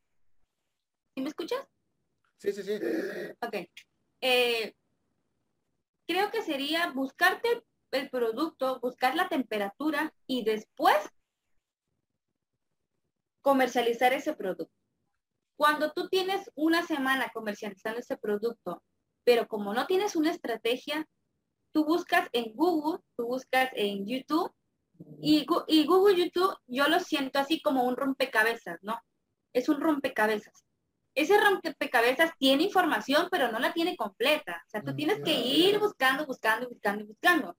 ¿Sí 1.16 1.22
me 1.22 1.30
escuchas? 1.30 1.66
Sí, 2.38 2.52
sí, 2.52 2.64
sí. 2.64 2.74
Ok. 3.42 3.56
Eh, 4.22 4.76
creo 6.08 6.32
que 6.32 6.42
sería 6.42 6.92
buscarte 6.92 7.64
el 7.92 8.10
producto, 8.10 8.80
buscar 8.80 9.16
la 9.16 9.30
temperatura 9.30 10.14
y 10.28 10.44
después 10.44 10.98
comercializar 13.42 14.14
ese 14.14 14.34
producto. 14.34 14.74
Cuando 15.58 15.94
tú 15.94 16.10
tienes 16.10 16.52
una 16.56 16.86
semana 16.86 17.32
comercializando 17.34 18.00
ese 18.00 18.18
producto, 18.18 18.84
pero 19.26 19.48
como 19.48 19.74
no 19.74 19.86
tienes 19.88 20.16
una 20.16 20.32
estrategia, 20.32 21.06
tú 21.74 21.84
buscas 21.84 22.30
en 22.32 22.54
Google, 22.54 23.02
tú 23.18 23.26
buscas 23.28 23.70
en 23.74 24.06
YouTube 24.08 24.54
y, 25.20 25.46
y 25.68 25.86
Google 25.86 26.16
YouTube 26.16 26.56
yo 26.68 26.88
lo 26.88 27.00
siento 27.02 27.40
así 27.40 27.62
como 27.62 27.84
un 27.84 27.98
rompecabezas, 27.98 28.80
¿no? 28.82 28.98
Es 29.52 29.68
un 29.68 29.82
rompecabezas. 29.82 30.66
Ese 31.16 31.38
rompecabezas 31.40 32.32
tiene 32.38 32.64
información, 32.64 33.28
pero 33.32 33.52
no 33.52 33.60
la 33.60 33.74
tiene 33.74 33.96
completa. 33.96 34.64
O 34.68 34.70
sea, 34.70 34.84
tú 34.84 34.96
tienes 34.96 35.22
que 35.24 35.34
ir 35.34 35.80
buscando, 35.80 36.26
buscando, 36.26 36.68
buscando, 36.70 37.06
buscando. 37.06 37.58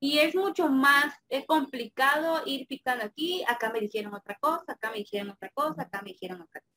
Y 0.00 0.18
es 0.18 0.34
mucho 0.34 0.68
más 0.68 1.14
complicado 1.46 2.42
ir 2.46 2.66
picando 2.66 3.04
aquí, 3.04 3.42
acá 3.48 3.70
me 3.70 3.80
dijeron 3.80 4.14
otra 4.14 4.36
cosa, 4.40 4.72
acá 4.72 4.90
me 4.90 4.98
dijeron 4.98 5.30
otra 5.30 5.50
cosa, 5.54 5.82
acá 5.82 6.02
me 6.02 6.10
dijeron 6.10 6.42
otra 6.42 6.60
cosa. 6.60 6.76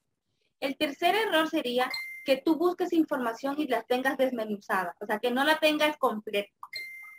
El 0.61 0.77
tercer 0.77 1.15
error 1.15 1.49
sería 1.49 1.89
que 2.29 2.37
tú 2.37 2.57
busques 2.57 2.93
información 2.93 3.55
y 3.57 3.65
la 3.65 3.81
tengas 3.81 4.15
desmenuzada, 4.15 4.95
o 5.01 5.05
sea, 5.07 5.17
que 5.17 5.31
no 5.31 5.43
la 5.43 5.57
tengas 5.57 5.97
completa. 5.97 6.53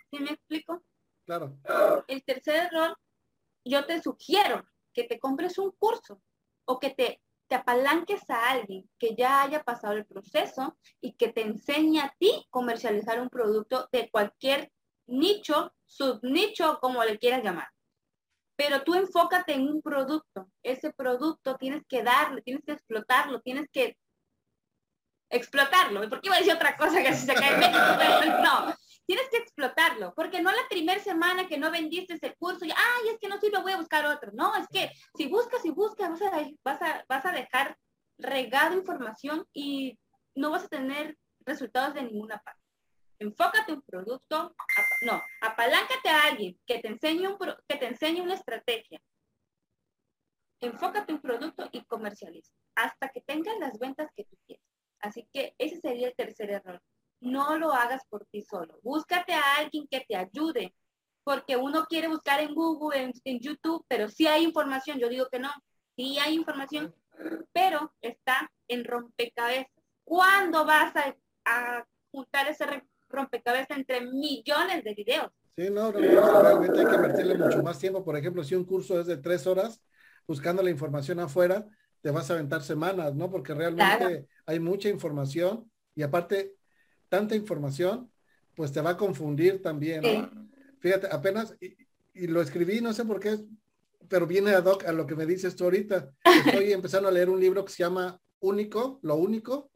¿Sí 0.08 0.20
me 0.20 0.30
explico? 0.30 0.84
Claro. 1.26 1.58
El 2.06 2.22
tercer 2.22 2.66
error, 2.66 2.96
yo 3.64 3.84
te 3.86 4.00
sugiero 4.00 4.64
que 4.94 5.02
te 5.02 5.18
compres 5.18 5.58
un 5.58 5.72
curso 5.72 6.22
o 6.64 6.78
que 6.78 6.90
te, 6.90 7.20
te 7.48 7.56
apalanques 7.56 8.30
a 8.30 8.50
alguien 8.50 8.88
que 9.00 9.16
ya 9.16 9.42
haya 9.42 9.64
pasado 9.64 9.94
el 9.94 10.06
proceso 10.06 10.78
y 11.00 11.14
que 11.14 11.32
te 11.32 11.40
enseñe 11.40 11.98
a 11.98 12.14
ti 12.16 12.46
comercializar 12.48 13.20
un 13.20 13.30
producto 13.30 13.88
de 13.90 14.08
cualquier 14.10 14.70
nicho, 15.08 15.72
subnicho, 15.86 16.78
como 16.80 17.02
le 17.02 17.18
quieras 17.18 17.42
llamar. 17.42 17.66
Pero 18.54 18.84
tú 18.84 18.94
enfócate 18.94 19.54
en 19.54 19.66
un 19.66 19.82
producto. 19.82 20.48
Ese 20.62 20.92
producto 20.92 21.56
tienes 21.56 21.82
que 21.88 22.04
darle, 22.04 22.42
tienes 22.42 22.62
que 22.64 22.74
explotarlo, 22.74 23.40
tienes 23.40 23.68
que 23.72 23.96
explotarlo. 25.30 26.08
¿Por 26.08 26.20
qué 26.20 26.28
iba 26.28 26.36
a 26.36 26.40
decir 26.40 26.54
otra 26.54 26.76
cosa 26.76 27.02
que 27.02 27.14
se 27.14 27.32
cae 27.32 27.56
No, 28.42 28.74
tienes 29.06 29.28
que 29.30 29.38
explotarlo, 29.38 30.12
porque 30.14 30.42
no 30.42 30.50
la 30.50 30.68
primera 30.68 31.00
semana 31.00 31.48
que 31.48 31.58
no 31.58 31.70
vendiste 31.70 32.18
el 32.20 32.36
curso, 32.36 32.64
y, 32.64 32.70
ay, 32.70 33.08
es 33.12 33.18
que 33.18 33.28
no 33.28 33.38
sirve, 33.38 33.62
voy 33.62 33.72
a 33.72 33.78
buscar 33.78 34.06
otro. 34.06 34.30
No, 34.34 34.54
es 34.56 34.66
que 34.68 34.92
si 35.16 35.28
buscas 35.28 35.64
y 35.64 35.70
buscas, 35.70 36.20
vas 36.62 37.24
a, 37.24 37.32
dejar 37.32 37.76
regado 38.18 38.76
información 38.76 39.46
y 39.52 39.98
no 40.34 40.50
vas 40.50 40.64
a 40.64 40.68
tener 40.68 41.16
resultados 41.40 41.94
de 41.94 42.02
ninguna 42.02 42.38
parte. 42.38 42.60
Enfócate 43.18 43.72
un 43.72 43.82
producto, 43.82 44.54
no, 45.02 45.20
apaláncate 45.42 46.08
a 46.08 46.24
alguien 46.24 46.58
que 46.66 46.78
te 46.78 46.88
enseñe 46.88 47.26
un 47.26 47.36
que 47.68 47.76
te 47.76 47.86
enseñe 47.86 48.20
una 48.20 48.34
estrategia. 48.34 49.00
Enfócate 50.60 51.12
un 51.12 51.20
producto 51.20 51.68
y 51.72 51.84
comercializa 51.84 52.52
hasta 52.74 53.08
que 53.08 53.20
tengas 53.22 53.58
las 53.58 53.78
ventas 53.78 54.10
que 54.14 54.24
tú 54.24 54.36
quieres. 54.46 54.69
Así 55.00 55.28
que 55.32 55.54
ese 55.58 55.80
sería 55.80 56.08
el 56.08 56.14
tercer 56.14 56.50
error 56.50 56.82
no 57.20 57.58
lo 57.58 57.72
hagas 57.72 58.02
por 58.08 58.24
ti 58.26 58.42
solo. 58.42 58.80
Búscate 58.82 59.32
a 59.32 59.56
alguien 59.58 59.86
que 59.88 60.00
te 60.00 60.16
ayude, 60.16 60.74
porque 61.22 61.56
uno 61.56 61.84
quiere 61.88 62.08
buscar 62.08 62.40
en 62.40 62.54
Google, 62.54 63.12
en, 63.24 63.40
YouTube, 63.40 63.84
pero 63.88 64.08
sí 64.08 64.26
hay 64.26 64.44
información. 64.44 64.98
Yo 64.98 65.08
digo 65.08 65.28
que 65.30 65.38
no, 65.38 65.50
sí 65.96 66.18
hay 66.18 66.34
información, 66.34 66.94
pero 67.52 67.92
está 68.00 68.50
en 68.68 68.84
rompecabezas. 68.84 69.70
¿Cuándo 70.02 70.64
vas 70.64 70.92
a, 70.96 71.86
juntar 72.10 72.48
ese 72.48 72.64
rompecabezas 73.08 73.76
entre 73.76 74.00
millones 74.00 74.82
de 74.82 74.94
videos? 74.94 75.30
Sí, 75.56 75.68
no, 75.70 75.92
realmente 75.92 76.80
hay 76.80 76.86
que 76.86 76.94
invertirle 76.94 77.34
mucho 77.36 77.62
más 77.62 77.78
tiempo. 77.78 78.04
Por 78.04 78.16
ejemplo, 78.16 78.42
si 78.42 78.54
un 78.54 78.64
curso 78.64 78.98
es 78.98 79.06
de 79.06 79.18
tres 79.18 79.46
horas, 79.46 79.80
buscando 80.26 80.62
la 80.62 80.70
información 80.70 81.20
afuera, 81.20 81.66
te 82.00 82.10
vas 82.10 82.30
a 82.30 82.34
aventar 82.34 82.62
semanas, 82.62 83.14
¿no? 83.14 83.30
Porque 83.30 83.54
realmente 83.54 84.26
hay 84.46 84.60
mucha 84.60 84.88
información 84.88 85.70
y 85.94 86.02
aparte 86.02 86.54
tanta 87.08 87.34
información, 87.34 88.10
pues 88.54 88.72
te 88.72 88.80
va 88.80 88.90
a 88.90 88.96
confundir 88.96 89.62
también, 89.62 90.02
¿no? 90.02 90.48
Fíjate, 90.80 91.08
apenas, 91.10 91.54
y, 91.60 92.26
lo 92.26 92.40
escribí, 92.40 92.80
no 92.80 92.92
sé 92.92 93.04
por 93.04 93.20
qué, 93.20 93.38
pero 94.08 94.26
viene 94.26 94.50
ad 94.52 94.64
hoc 94.64 94.84
a 94.84 94.92
lo 94.92 95.06
que 95.06 95.14
me 95.14 95.26
dices 95.26 95.54
tú 95.56 95.64
ahorita. 95.64 96.10
Estoy 96.46 96.72
empezando 96.72 97.08
a 97.08 97.12
leer 97.12 97.30
un 97.30 97.40
libro 97.40 97.64
que 97.64 97.72
se 97.72 97.82
llama 97.82 98.20
Único, 98.40 98.98
lo 99.02 99.16
único, 99.16 99.70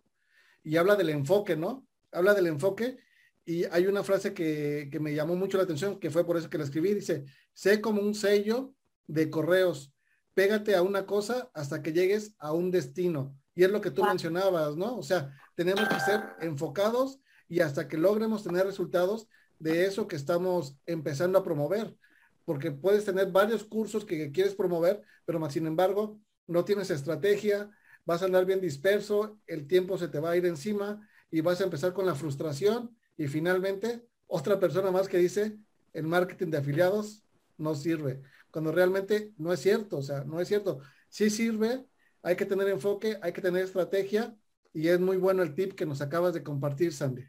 y 0.63 0.77
habla 0.77 0.97
del 0.97 1.11
enfoque, 1.11 1.57
¿no? 1.57 1.87
Habla 2.11 2.35
del 2.35 2.47
enfoque 2.47 2.97
y 3.45 3.65
hay 3.65 3.87
una 3.87 4.03
frase 4.03 4.33
que, 4.33 4.89
que, 4.91 4.99
me 4.99 5.15
llamó 5.15 5.37
mucho 5.37 5.59
la 5.59 5.65
atención, 5.65 6.01
que 6.01 6.11
fue 6.11 6.25
por 6.25 6.39
eso 6.39 6.49
que 6.49 6.57
la 6.57 6.65
escribí, 6.65 6.95
dice, 6.95 7.25
sé 7.53 7.81
como 7.81 8.01
un 8.01 8.15
sello 8.15 8.75
de 9.07 9.29
correos, 9.29 9.94
pégate 10.35 10.75
a 10.75 10.83
una 10.83 11.07
cosa 11.07 11.51
hasta 11.55 11.83
que 11.83 11.93
llegues 11.93 12.35
a 12.39 12.53
un 12.53 12.71
destino. 12.71 13.37
Y 13.55 13.65
es 13.65 13.71
lo 13.71 13.81
que 13.81 13.91
tú 13.91 14.05
mencionabas, 14.05 14.77
¿no? 14.77 14.97
O 14.97 15.03
sea, 15.03 15.33
tenemos 15.55 15.89
que 15.89 16.01
ser 16.01 16.21
enfocados 16.41 17.21
y 17.49 17.61
hasta 17.61 17.87
que 17.87 17.97
logremos 17.97 18.43
tener 18.43 18.67
resultados 18.67 19.29
de 19.59 19.87
eso 19.87 20.09
que 20.09 20.17
estamos 20.17 20.77
empezando 20.87 21.39
a 21.39 21.45
promover. 21.45 21.97
Porque 22.45 22.73
puedes 22.73 23.05
tener 23.05 23.31
varios 23.31 23.65
cursos 23.65 24.05
que, 24.05 24.33
quieres 24.33 24.55
promover, 24.55 25.03
pero 25.25 25.39
más 25.39 25.53
sin 25.53 25.67
embargo 25.67 26.21
no 26.47 26.65
tienes 26.65 26.91
estrategia, 26.91 27.71
vas 28.05 28.21
a 28.21 28.27
andar 28.27 28.45
bien 28.45 28.61
disperso, 28.61 29.39
el 29.47 29.67
tiempo 29.67 29.97
se 29.97 30.09
te 30.09 30.21
va 30.21 30.33
a 30.33 30.37
ir 30.37 30.45
encima 30.45 31.09
y 31.31 31.41
vas 31.41 31.61
a 31.61 31.65
empezar 31.65 31.95
con 31.95 32.05
la 32.05 32.15
frustración 32.15 32.95
y 33.17 33.29
finalmente 33.29 34.05
otra 34.27 34.61
persona 34.61 34.91
más 34.91 35.09
que 35.09 35.17
dice 35.17 35.57
el 35.95 36.07
marketing 36.07 36.49
de 36.49 36.59
afiliados 36.59 37.23
no 37.57 37.75
sirve, 37.75 38.21
cuando 38.55 38.71
realmente 38.71 39.33
no 39.37 39.53
es 39.53 39.59
cierto, 39.59 39.97
o 39.97 40.03
sea, 40.03 40.23
no 40.23 40.41
es 40.41 40.47
cierto. 40.47 40.79
Sí 41.09 41.29
sirve, 41.29 41.85
hay 42.23 42.37
que 42.37 42.47
tener 42.47 42.69
enfoque, 42.69 43.19
hay 43.21 43.33
que 43.33 43.43
tener 43.43 43.65
estrategia 43.65 44.33
y 44.73 44.87
es 44.87 45.01
muy 45.01 45.17
bueno 45.17 45.43
el 45.43 45.57
tip 45.57 45.75
que 45.75 45.85
nos 45.85 46.01
acabas 46.01 46.35
de 46.35 46.45
compartir, 46.45 46.93
Sandy. 46.93 47.25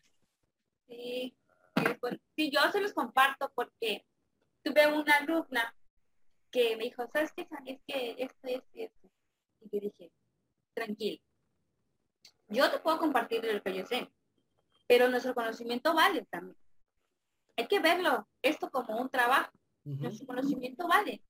Sí, 0.88 1.36
sí, 2.36 2.52
yo 2.52 2.60
se 2.72 2.80
los 2.80 2.94
comparto 2.94 3.52
porque 3.56 4.06
tuve 4.62 4.86
una 4.86 5.16
alumna 5.16 5.76
que 6.52 6.78
me 6.78 6.84
dijo, 6.84 7.10
¿sabes 7.12 7.32
qué, 7.36 7.48
Es 7.66 7.80
que 7.88 8.16
esto 8.20 8.48
es 8.48 8.64
esto. 8.76 9.10
Y 9.62 9.70
yo 9.72 9.80
dije, 9.80 10.12
tranquilo. 10.76 11.24
Yo 12.50 12.70
te 12.70 12.78
puedo 12.78 13.00
compartir 13.00 13.44
lo 13.44 13.64
que 13.64 13.76
yo 13.76 13.84
sé, 13.88 14.12
pero 14.86 15.10
nuestro 15.10 15.34
conocimiento 15.34 15.96
vale 15.96 16.24
también. 16.30 16.56
Hay 17.58 17.68
que 17.68 17.80
verlo, 17.80 18.28
esto 18.44 18.70
como 18.70 19.02
un 19.02 19.10
trabajo. 19.10 19.52
Nuestro 19.86 20.26
conocimiento 20.26 20.88
vale. 20.88 21.22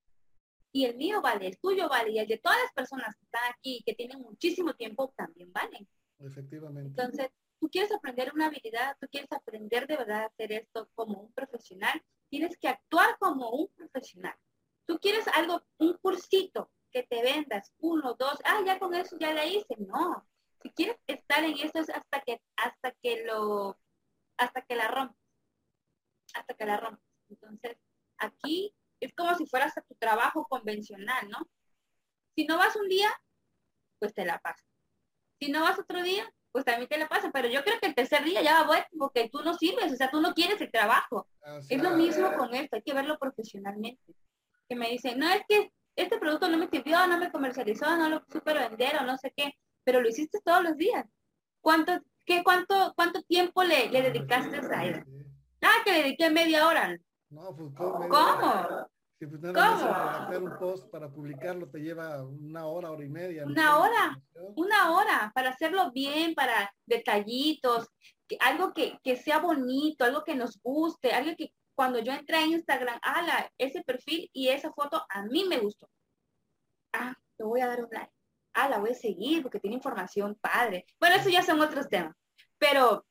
Y 0.72 0.84
el 0.84 0.96
mío 0.96 1.22
vale, 1.22 1.46
el 1.46 1.58
tuyo 1.58 1.88
vale, 1.88 2.10
y 2.10 2.18
el 2.18 2.26
de 2.26 2.38
todas 2.38 2.58
las 2.62 2.72
personas 2.72 3.14
que 3.16 3.24
están 3.24 3.42
aquí, 3.50 3.82
que 3.84 3.94
tienen 3.94 4.20
muchísimo 4.20 4.74
tiempo, 4.74 5.12
también 5.16 5.52
valen. 5.52 5.88
Efectivamente. 6.18 6.88
Entonces, 6.88 7.30
tú 7.60 7.68
quieres 7.70 7.92
aprender 7.92 8.32
una 8.34 8.46
habilidad, 8.46 8.96
tú 9.00 9.06
quieres 9.10 9.30
aprender 9.32 9.86
de 9.86 9.96
verdad 9.96 10.22
a 10.22 10.26
hacer 10.26 10.52
esto 10.52 10.88
como 10.94 11.20
un 11.20 11.32
profesional, 11.32 12.02
tienes 12.28 12.58
que 12.58 12.68
actuar 12.68 13.16
como 13.18 13.50
un 13.50 13.68
profesional. 13.68 14.34
Tú 14.86 14.98
quieres 14.98 15.26
algo, 15.28 15.62
un 15.78 15.96
cursito 15.98 16.70
que 16.90 17.02
te 17.02 17.22
vendas, 17.22 17.72
uno, 17.78 18.14
dos, 18.14 18.38
ah, 18.44 18.62
ya 18.64 18.78
con 18.78 18.94
eso 18.94 19.16
ya 19.18 19.32
la 19.32 19.46
hice. 19.46 19.76
No. 19.78 20.26
Si 20.62 20.70
quieres 20.70 20.96
estar 21.06 21.44
en 21.44 21.58
eso 21.58 21.78
es 21.78 21.90
hasta 21.90 22.20
que, 22.20 22.40
hasta 22.56 22.92
que 23.02 23.24
lo, 23.24 23.78
hasta 24.36 24.62
que 24.62 24.76
la 24.76 24.88
rompes. 24.88 25.16
Hasta 26.34 26.54
que 26.54 26.66
la 26.66 26.76
rompes. 26.76 27.04
Entonces, 27.28 27.76
aquí 28.18 28.74
es 29.00 29.12
como 29.14 29.34
si 29.36 29.46
fueras 29.46 29.76
a 29.76 29.82
tu 29.82 29.94
trabajo 29.96 30.46
convencional, 30.48 31.28
¿no? 31.28 31.38
Si 32.34 32.46
no 32.46 32.58
vas 32.58 32.76
un 32.76 32.88
día, 32.88 33.08
pues 33.98 34.14
te 34.14 34.24
la 34.24 34.38
pasas. 34.38 34.66
Si 35.38 35.50
no 35.50 35.62
vas 35.62 35.78
otro 35.78 36.02
día, 36.02 36.30
pues 36.52 36.64
también 36.64 36.88
te 36.88 36.98
la 36.98 37.08
pasa. 37.08 37.30
Pero 37.32 37.48
yo 37.48 37.62
creo 37.64 37.78
que 37.80 37.86
el 37.86 37.94
tercer 37.94 38.24
día 38.24 38.42
ya 38.42 38.60
va 38.60 38.66
bueno 38.66 38.86
porque 38.98 39.28
tú 39.28 39.42
no 39.42 39.54
sirves, 39.54 39.92
o 39.92 39.96
sea, 39.96 40.10
tú 40.10 40.20
no 40.20 40.34
quieres 40.34 40.60
el 40.60 40.70
trabajo. 40.70 41.28
es 41.68 41.82
lo 41.82 41.90
mismo 41.90 42.32
con 42.36 42.54
esto, 42.54 42.76
hay 42.76 42.82
que 42.82 42.94
verlo 42.94 43.18
profesionalmente. 43.18 44.14
Que 44.68 44.76
me 44.76 44.88
dicen, 44.88 45.18
no, 45.18 45.28
es 45.30 45.42
que 45.48 45.70
este 45.96 46.18
producto 46.18 46.48
no 46.48 46.58
me 46.58 46.68
sirvió, 46.68 47.06
no 47.06 47.18
me 47.18 47.30
comercializó, 47.30 47.96
no 47.96 48.08
lo 48.08 48.24
supe 48.30 48.52
vender 48.52 48.96
o 48.96 49.04
no 49.04 49.16
sé 49.16 49.32
qué, 49.36 49.52
pero 49.84 50.00
lo 50.00 50.08
hiciste 50.08 50.40
todos 50.44 50.62
los 50.62 50.76
días. 50.76 51.06
¿Cuánto, 51.60 52.00
qué, 52.24 52.42
cuánto, 52.42 52.92
cuánto 52.96 53.22
tiempo 53.22 53.62
le, 53.62 53.90
le 53.90 54.02
dedicaste 54.02 54.56
a 54.56 54.84
él? 54.84 55.04
Ah, 55.62 55.82
que 55.84 55.92
le 55.92 56.02
dediqué 56.02 56.30
media 56.30 56.68
hora. 56.68 56.96
No, 57.30 57.54
pues, 57.56 57.72
¿Cómo? 57.76 58.88
Si 59.18 59.26
pues 59.26 59.40
nada 59.40 60.28
¿Cómo? 60.28 60.44
un 60.44 60.58
post 60.58 60.90
para 60.90 61.10
publicarlo 61.10 61.70
te 61.70 61.78
lleva 61.78 62.22
una 62.22 62.66
hora, 62.66 62.90
hora 62.90 63.04
y 63.04 63.08
media. 63.08 63.46
Una 63.46 63.78
hora, 63.78 64.20
una 64.56 64.92
hora 64.94 65.32
para 65.34 65.50
hacerlo 65.50 65.90
bien, 65.90 66.34
para 66.34 66.70
detallitos, 66.84 67.88
algo 68.40 68.74
que, 68.74 69.16
sea 69.16 69.38
bonito, 69.38 70.04
algo 70.04 70.22
que 70.22 70.34
nos 70.34 70.60
guste, 70.62 71.12
algo 71.12 71.34
que 71.36 71.52
cuando 71.74 71.98
yo 71.98 72.12
entré 72.12 72.36
a 72.36 72.46
Instagram, 72.46 72.98
ala, 73.00 73.50
ese 73.56 73.82
perfil 73.82 74.28
y 74.34 74.48
esa 74.48 74.70
foto 74.72 75.02
a 75.08 75.22
mí 75.22 75.46
me 75.48 75.58
gustó. 75.58 75.88
Ah, 76.92 77.14
le 77.38 77.44
voy 77.44 77.60
a 77.60 77.68
dar 77.68 77.84
un 77.84 77.90
like. 77.90 78.12
Ah, 78.52 78.68
la 78.68 78.78
voy 78.78 78.90
a 78.90 78.94
seguir 78.94 79.42
porque 79.42 79.60
tiene 79.60 79.76
información 79.76 80.36
padre. 80.40 80.86
Bueno, 81.00 81.16
eso 81.16 81.30
ya 81.30 81.42
son 81.42 81.60
otros 81.60 81.88
temas. 81.88 82.14
Pero 82.58 83.06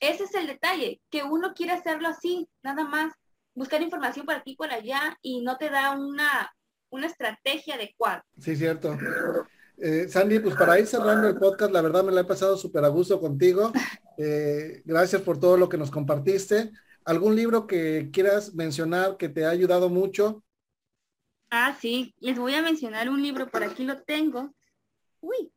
ese 0.00 0.24
es 0.24 0.34
el 0.34 0.46
detalle, 0.46 1.00
que 1.10 1.22
uno 1.22 1.54
quiere 1.54 1.72
hacerlo 1.72 2.08
así, 2.08 2.48
nada 2.62 2.84
más 2.84 3.12
buscar 3.54 3.82
información 3.82 4.26
por 4.26 4.34
aquí 4.34 4.52
y 4.52 4.56
por 4.56 4.70
allá 4.70 5.16
y 5.22 5.40
no 5.40 5.56
te 5.56 5.70
da 5.70 5.92
una, 5.92 6.52
una 6.90 7.06
estrategia 7.06 7.74
adecuada. 7.74 8.24
Sí, 8.38 8.54
cierto. 8.54 8.96
Eh, 9.78 10.08
Sandy, 10.08 10.38
pues 10.38 10.54
para 10.54 10.78
ir 10.78 10.86
cerrando 10.86 11.28
el 11.28 11.36
podcast, 11.36 11.72
la 11.72 11.82
verdad 11.82 12.04
me 12.04 12.12
la 12.12 12.22
he 12.22 12.24
pasado 12.24 12.56
súper 12.56 12.84
a 12.84 12.88
gusto 12.88 13.20
contigo. 13.20 13.72
Eh, 14.18 14.82
gracias 14.84 15.20
por 15.22 15.38
todo 15.38 15.56
lo 15.56 15.68
que 15.68 15.76
nos 15.76 15.90
compartiste. 15.90 16.70
¿Algún 17.04 17.36
libro 17.36 17.66
que 17.66 18.10
quieras 18.12 18.54
mencionar 18.54 19.16
que 19.16 19.28
te 19.28 19.44
ha 19.44 19.50
ayudado 19.50 19.88
mucho? 19.88 20.42
Ah, 21.50 21.76
sí, 21.80 22.14
les 22.18 22.38
voy 22.38 22.54
a 22.54 22.62
mencionar 22.62 23.08
un 23.08 23.22
libro, 23.22 23.48
por 23.48 23.62
aquí 23.62 23.84
lo 23.84 24.02
tengo. 24.02 24.54
Uy, 25.20 25.52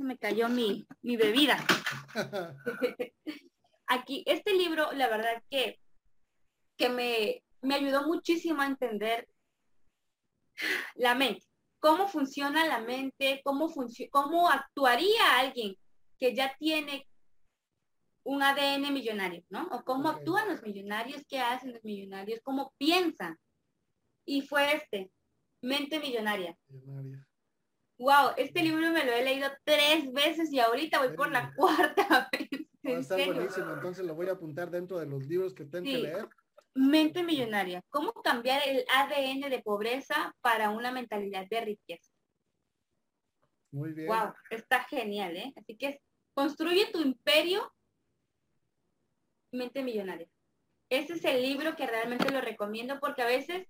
se 0.00 0.04
me 0.04 0.16
cayó 0.16 0.48
mi, 0.48 0.86
mi 1.02 1.18
bebida. 1.18 1.58
aquí, 3.86 4.24
este 4.26 4.54
libro, 4.54 4.90
la 4.92 5.08
verdad 5.08 5.42
que, 5.50 5.78
que 6.78 6.88
me, 6.88 7.44
me 7.60 7.74
ayudó 7.74 8.06
muchísimo 8.06 8.62
a 8.62 8.66
entender 8.66 9.28
la 10.94 11.14
mente, 11.14 11.44
cómo 11.80 12.08
funciona 12.08 12.66
la 12.66 12.80
mente, 12.80 13.42
cómo, 13.44 13.70
cómo 14.10 14.48
actuaría 14.48 15.38
alguien 15.38 15.76
que 16.18 16.34
ya 16.34 16.56
tiene 16.58 17.06
un 18.22 18.42
ADN 18.42 18.94
millonario, 18.94 19.44
¿no? 19.50 19.68
O 19.70 19.84
cómo 19.84 20.08
actúan 20.08 20.48
los 20.48 20.62
millonarios, 20.62 21.26
qué 21.28 21.40
hacen 21.40 21.74
los 21.74 21.84
millonarios, 21.84 22.40
cómo 22.42 22.72
piensan. 22.78 23.38
Y 24.24 24.40
fue 24.40 24.76
este, 24.76 25.10
Mente 25.60 26.00
Millonaria. 26.00 26.56
Wow, 28.00 28.30
este 28.38 28.62
libro 28.62 28.90
me 28.92 29.04
lo 29.04 29.12
he 29.12 29.22
leído 29.22 29.50
tres 29.62 30.10
veces 30.10 30.50
y 30.50 30.58
ahorita 30.58 31.00
voy 31.00 31.14
por 31.14 31.30
la 31.30 31.52
cuarta 31.54 32.30
vez. 32.32 32.48
está 32.82 33.14
buenísimo, 33.14 33.74
entonces 33.74 34.06
lo 34.06 34.14
voy 34.14 34.28
a 34.28 34.32
apuntar 34.32 34.70
dentro 34.70 34.98
de 34.98 35.04
los 35.04 35.26
libros 35.26 35.52
que 35.52 35.66
tengo 35.66 35.84
que 35.84 35.98
leer. 35.98 36.26
Mente 36.74 37.22
millonaria. 37.22 37.82
¿Cómo 37.90 38.14
cambiar 38.14 38.62
el 38.66 38.86
ADN 38.96 39.50
de 39.50 39.60
pobreza 39.62 40.34
para 40.40 40.70
una 40.70 40.92
mentalidad 40.92 41.46
de 41.50 41.60
riqueza? 41.60 42.10
Muy 43.70 43.92
bien. 43.92 44.08
Wow, 44.08 44.32
está 44.48 44.82
genial, 44.84 45.36
¿eh? 45.36 45.52
Así 45.56 45.76
que 45.76 46.00
construye 46.32 46.90
tu 46.90 47.02
imperio. 47.02 47.70
Mente 49.52 49.82
millonaria. 49.82 50.26
Ese 50.88 51.12
es 51.12 51.24
el 51.26 51.42
libro 51.42 51.76
que 51.76 51.86
realmente 51.86 52.32
lo 52.32 52.40
recomiendo 52.40 52.98
porque 52.98 53.20
a 53.20 53.26
veces 53.26 53.68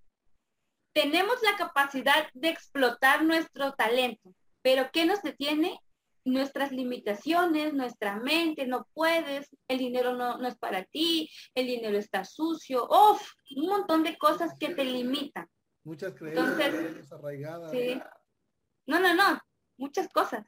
tenemos 0.92 1.36
la 1.42 1.56
capacidad 1.56 2.26
de 2.34 2.48
explotar 2.48 3.24
nuestro 3.24 3.72
talento, 3.74 4.34
pero 4.62 4.90
¿qué 4.92 5.06
nos 5.06 5.22
detiene? 5.22 5.78
Nuestras 6.24 6.70
limitaciones, 6.70 7.72
nuestra 7.72 8.16
mente, 8.16 8.66
no 8.66 8.86
puedes, 8.92 9.48
el 9.68 9.78
dinero 9.78 10.14
no, 10.14 10.46
es 10.46 10.56
para 10.56 10.84
ti, 10.84 11.30
el 11.54 11.66
dinero 11.66 11.96
está 11.96 12.24
sucio, 12.24 12.86
¡Uf! 12.88 13.22
un 13.56 13.68
montón 13.68 14.02
de 14.02 14.18
cosas 14.18 14.52
que 14.58 14.74
te 14.74 14.84
limitan. 14.84 15.46
Muchas 15.82 16.14
creencias 16.14 17.10
arraigadas. 17.10 17.70
Sí. 17.70 17.98
No, 18.86 19.00
no, 19.00 19.14
no, 19.14 19.40
muchas 19.78 20.08
cosas. 20.08 20.44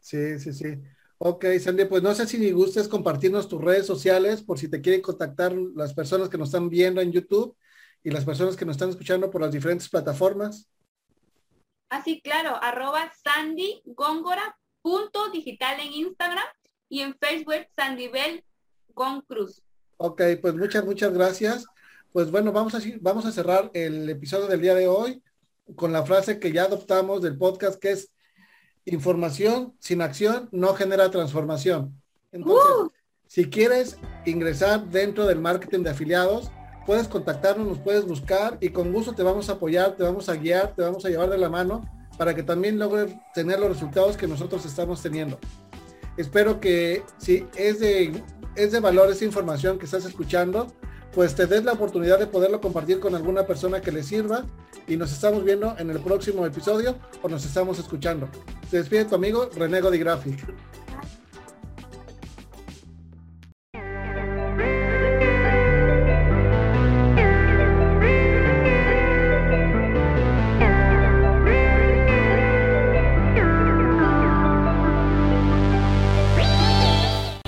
Sí, 0.00 0.38
sí, 0.38 0.52
sí. 0.52 0.78
Ok, 1.18 1.44
Sandy, 1.60 1.84
pues 1.86 2.02
no 2.02 2.14
sé 2.14 2.26
si 2.26 2.50
gustes 2.52 2.88
compartirnos 2.88 3.48
tus 3.48 3.62
redes 3.62 3.86
sociales 3.86 4.42
por 4.42 4.58
si 4.58 4.68
te 4.68 4.80
quieren 4.80 5.02
contactar 5.02 5.52
las 5.52 5.92
personas 5.92 6.28
que 6.28 6.38
nos 6.38 6.48
están 6.48 6.70
viendo 6.70 7.00
en 7.00 7.12
YouTube 7.12 7.56
y 8.02 8.10
las 8.10 8.24
personas 8.24 8.56
que 8.56 8.64
nos 8.64 8.76
están 8.76 8.90
escuchando 8.90 9.30
por 9.30 9.40
las 9.40 9.52
diferentes 9.52 9.88
plataformas. 9.88 10.68
Así, 11.90 12.20
claro, 12.20 12.56
arroba 12.62 13.12
Sandy 13.22 13.82
Góngora 13.84 14.56
punto 14.82 15.30
digital 15.30 15.80
en 15.80 15.92
Instagram 15.92 16.46
y 16.88 17.00
en 17.00 17.16
Facebook 17.18 17.66
Sandybel 17.74 18.44
Cruz. 19.26 19.62
Ok, 19.96 20.22
pues 20.40 20.54
muchas, 20.54 20.84
muchas 20.84 21.12
gracias. 21.12 21.66
Pues 22.12 22.30
bueno, 22.30 22.52
vamos 22.52 22.74
a, 22.74 22.80
vamos 23.00 23.26
a 23.26 23.32
cerrar 23.32 23.70
el 23.74 24.08
episodio 24.08 24.46
del 24.46 24.60
día 24.60 24.74
de 24.74 24.88
hoy 24.88 25.22
con 25.74 25.92
la 25.92 26.04
frase 26.04 26.38
que 26.38 26.52
ya 26.52 26.64
adoptamos 26.64 27.20
del 27.20 27.36
podcast 27.36 27.80
que 27.80 27.90
es 27.90 28.12
información 28.84 29.74
sin 29.80 30.00
acción 30.00 30.48
no 30.52 30.74
genera 30.74 31.10
transformación. 31.10 32.00
Entonces, 32.30 32.70
uh. 32.76 32.92
si 33.26 33.50
quieres 33.50 33.98
ingresar 34.24 34.86
dentro 34.86 35.26
del 35.26 35.40
marketing 35.40 35.82
de 35.82 35.90
afiliados, 35.90 36.50
puedes 36.86 37.08
contactarnos, 37.08 37.66
nos 37.66 37.78
puedes 37.78 38.06
buscar 38.06 38.56
y 38.60 38.70
con 38.70 38.92
gusto 38.92 39.12
te 39.12 39.22
vamos 39.22 39.50
a 39.50 39.54
apoyar, 39.54 39.96
te 39.96 40.04
vamos 40.04 40.28
a 40.28 40.36
guiar, 40.36 40.74
te 40.74 40.82
vamos 40.82 41.04
a 41.04 41.08
llevar 41.08 41.28
de 41.28 41.36
la 41.36 41.50
mano 41.50 41.84
para 42.16 42.34
que 42.34 42.42
también 42.42 42.78
logres 42.78 43.14
tener 43.34 43.58
los 43.58 43.68
resultados 43.68 44.16
que 44.16 44.26
nosotros 44.26 44.64
estamos 44.64 45.02
teniendo. 45.02 45.38
Espero 46.16 46.60
que 46.60 47.02
si 47.18 47.46
es 47.56 47.80
de, 47.80 48.22
es 48.54 48.72
de 48.72 48.80
valor 48.80 49.10
esa 49.10 49.24
información 49.24 49.78
que 49.78 49.84
estás 49.84 50.06
escuchando, 50.06 50.68
pues 51.12 51.34
te 51.34 51.46
des 51.46 51.64
la 51.64 51.72
oportunidad 51.72 52.18
de 52.18 52.26
poderlo 52.26 52.60
compartir 52.60 53.00
con 53.00 53.14
alguna 53.14 53.46
persona 53.46 53.80
que 53.80 53.90
le 53.90 54.02
sirva 54.02 54.44
y 54.86 54.96
nos 54.96 55.12
estamos 55.12 55.44
viendo 55.44 55.74
en 55.78 55.90
el 55.90 56.00
próximo 56.00 56.46
episodio 56.46 56.96
o 57.22 57.28
nos 57.28 57.44
estamos 57.44 57.78
escuchando. 57.78 58.28
Se 58.70 58.78
despide 58.78 59.04
tu 59.06 59.14
amigo 59.14 59.50
Renego 59.54 59.90
de 59.90 59.98
Graphic. 59.98 60.44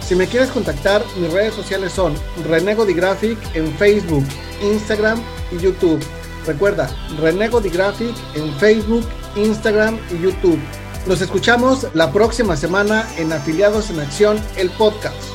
Si 0.09 0.15
me 0.15 0.27
quieres 0.27 0.49
contactar, 0.49 1.05
mis 1.19 1.31
redes 1.31 1.53
sociales 1.53 1.93
son 1.93 2.15
Renego 2.47 2.87
Graphic 2.87 3.37
en 3.55 3.71
Facebook, 3.77 4.25
Instagram 4.63 5.21
y 5.53 5.59
YouTube. 5.59 6.03
Recuerda, 6.47 6.89
Renego 7.21 7.61
Graphic 7.61 8.15
en 8.35 8.51
Facebook, 8.55 9.07
Instagram 9.37 9.99
y 10.11 10.23
YouTube. 10.23 10.59
Nos 11.07 11.21
escuchamos 11.21 11.89
la 11.93 12.11
próxima 12.11 12.57
semana 12.57 13.07
en 13.19 13.35
Afiliados 13.35 13.91
en 13.91 14.01
Acción, 14.01 14.41
el 14.57 14.71
podcast. 14.71 15.28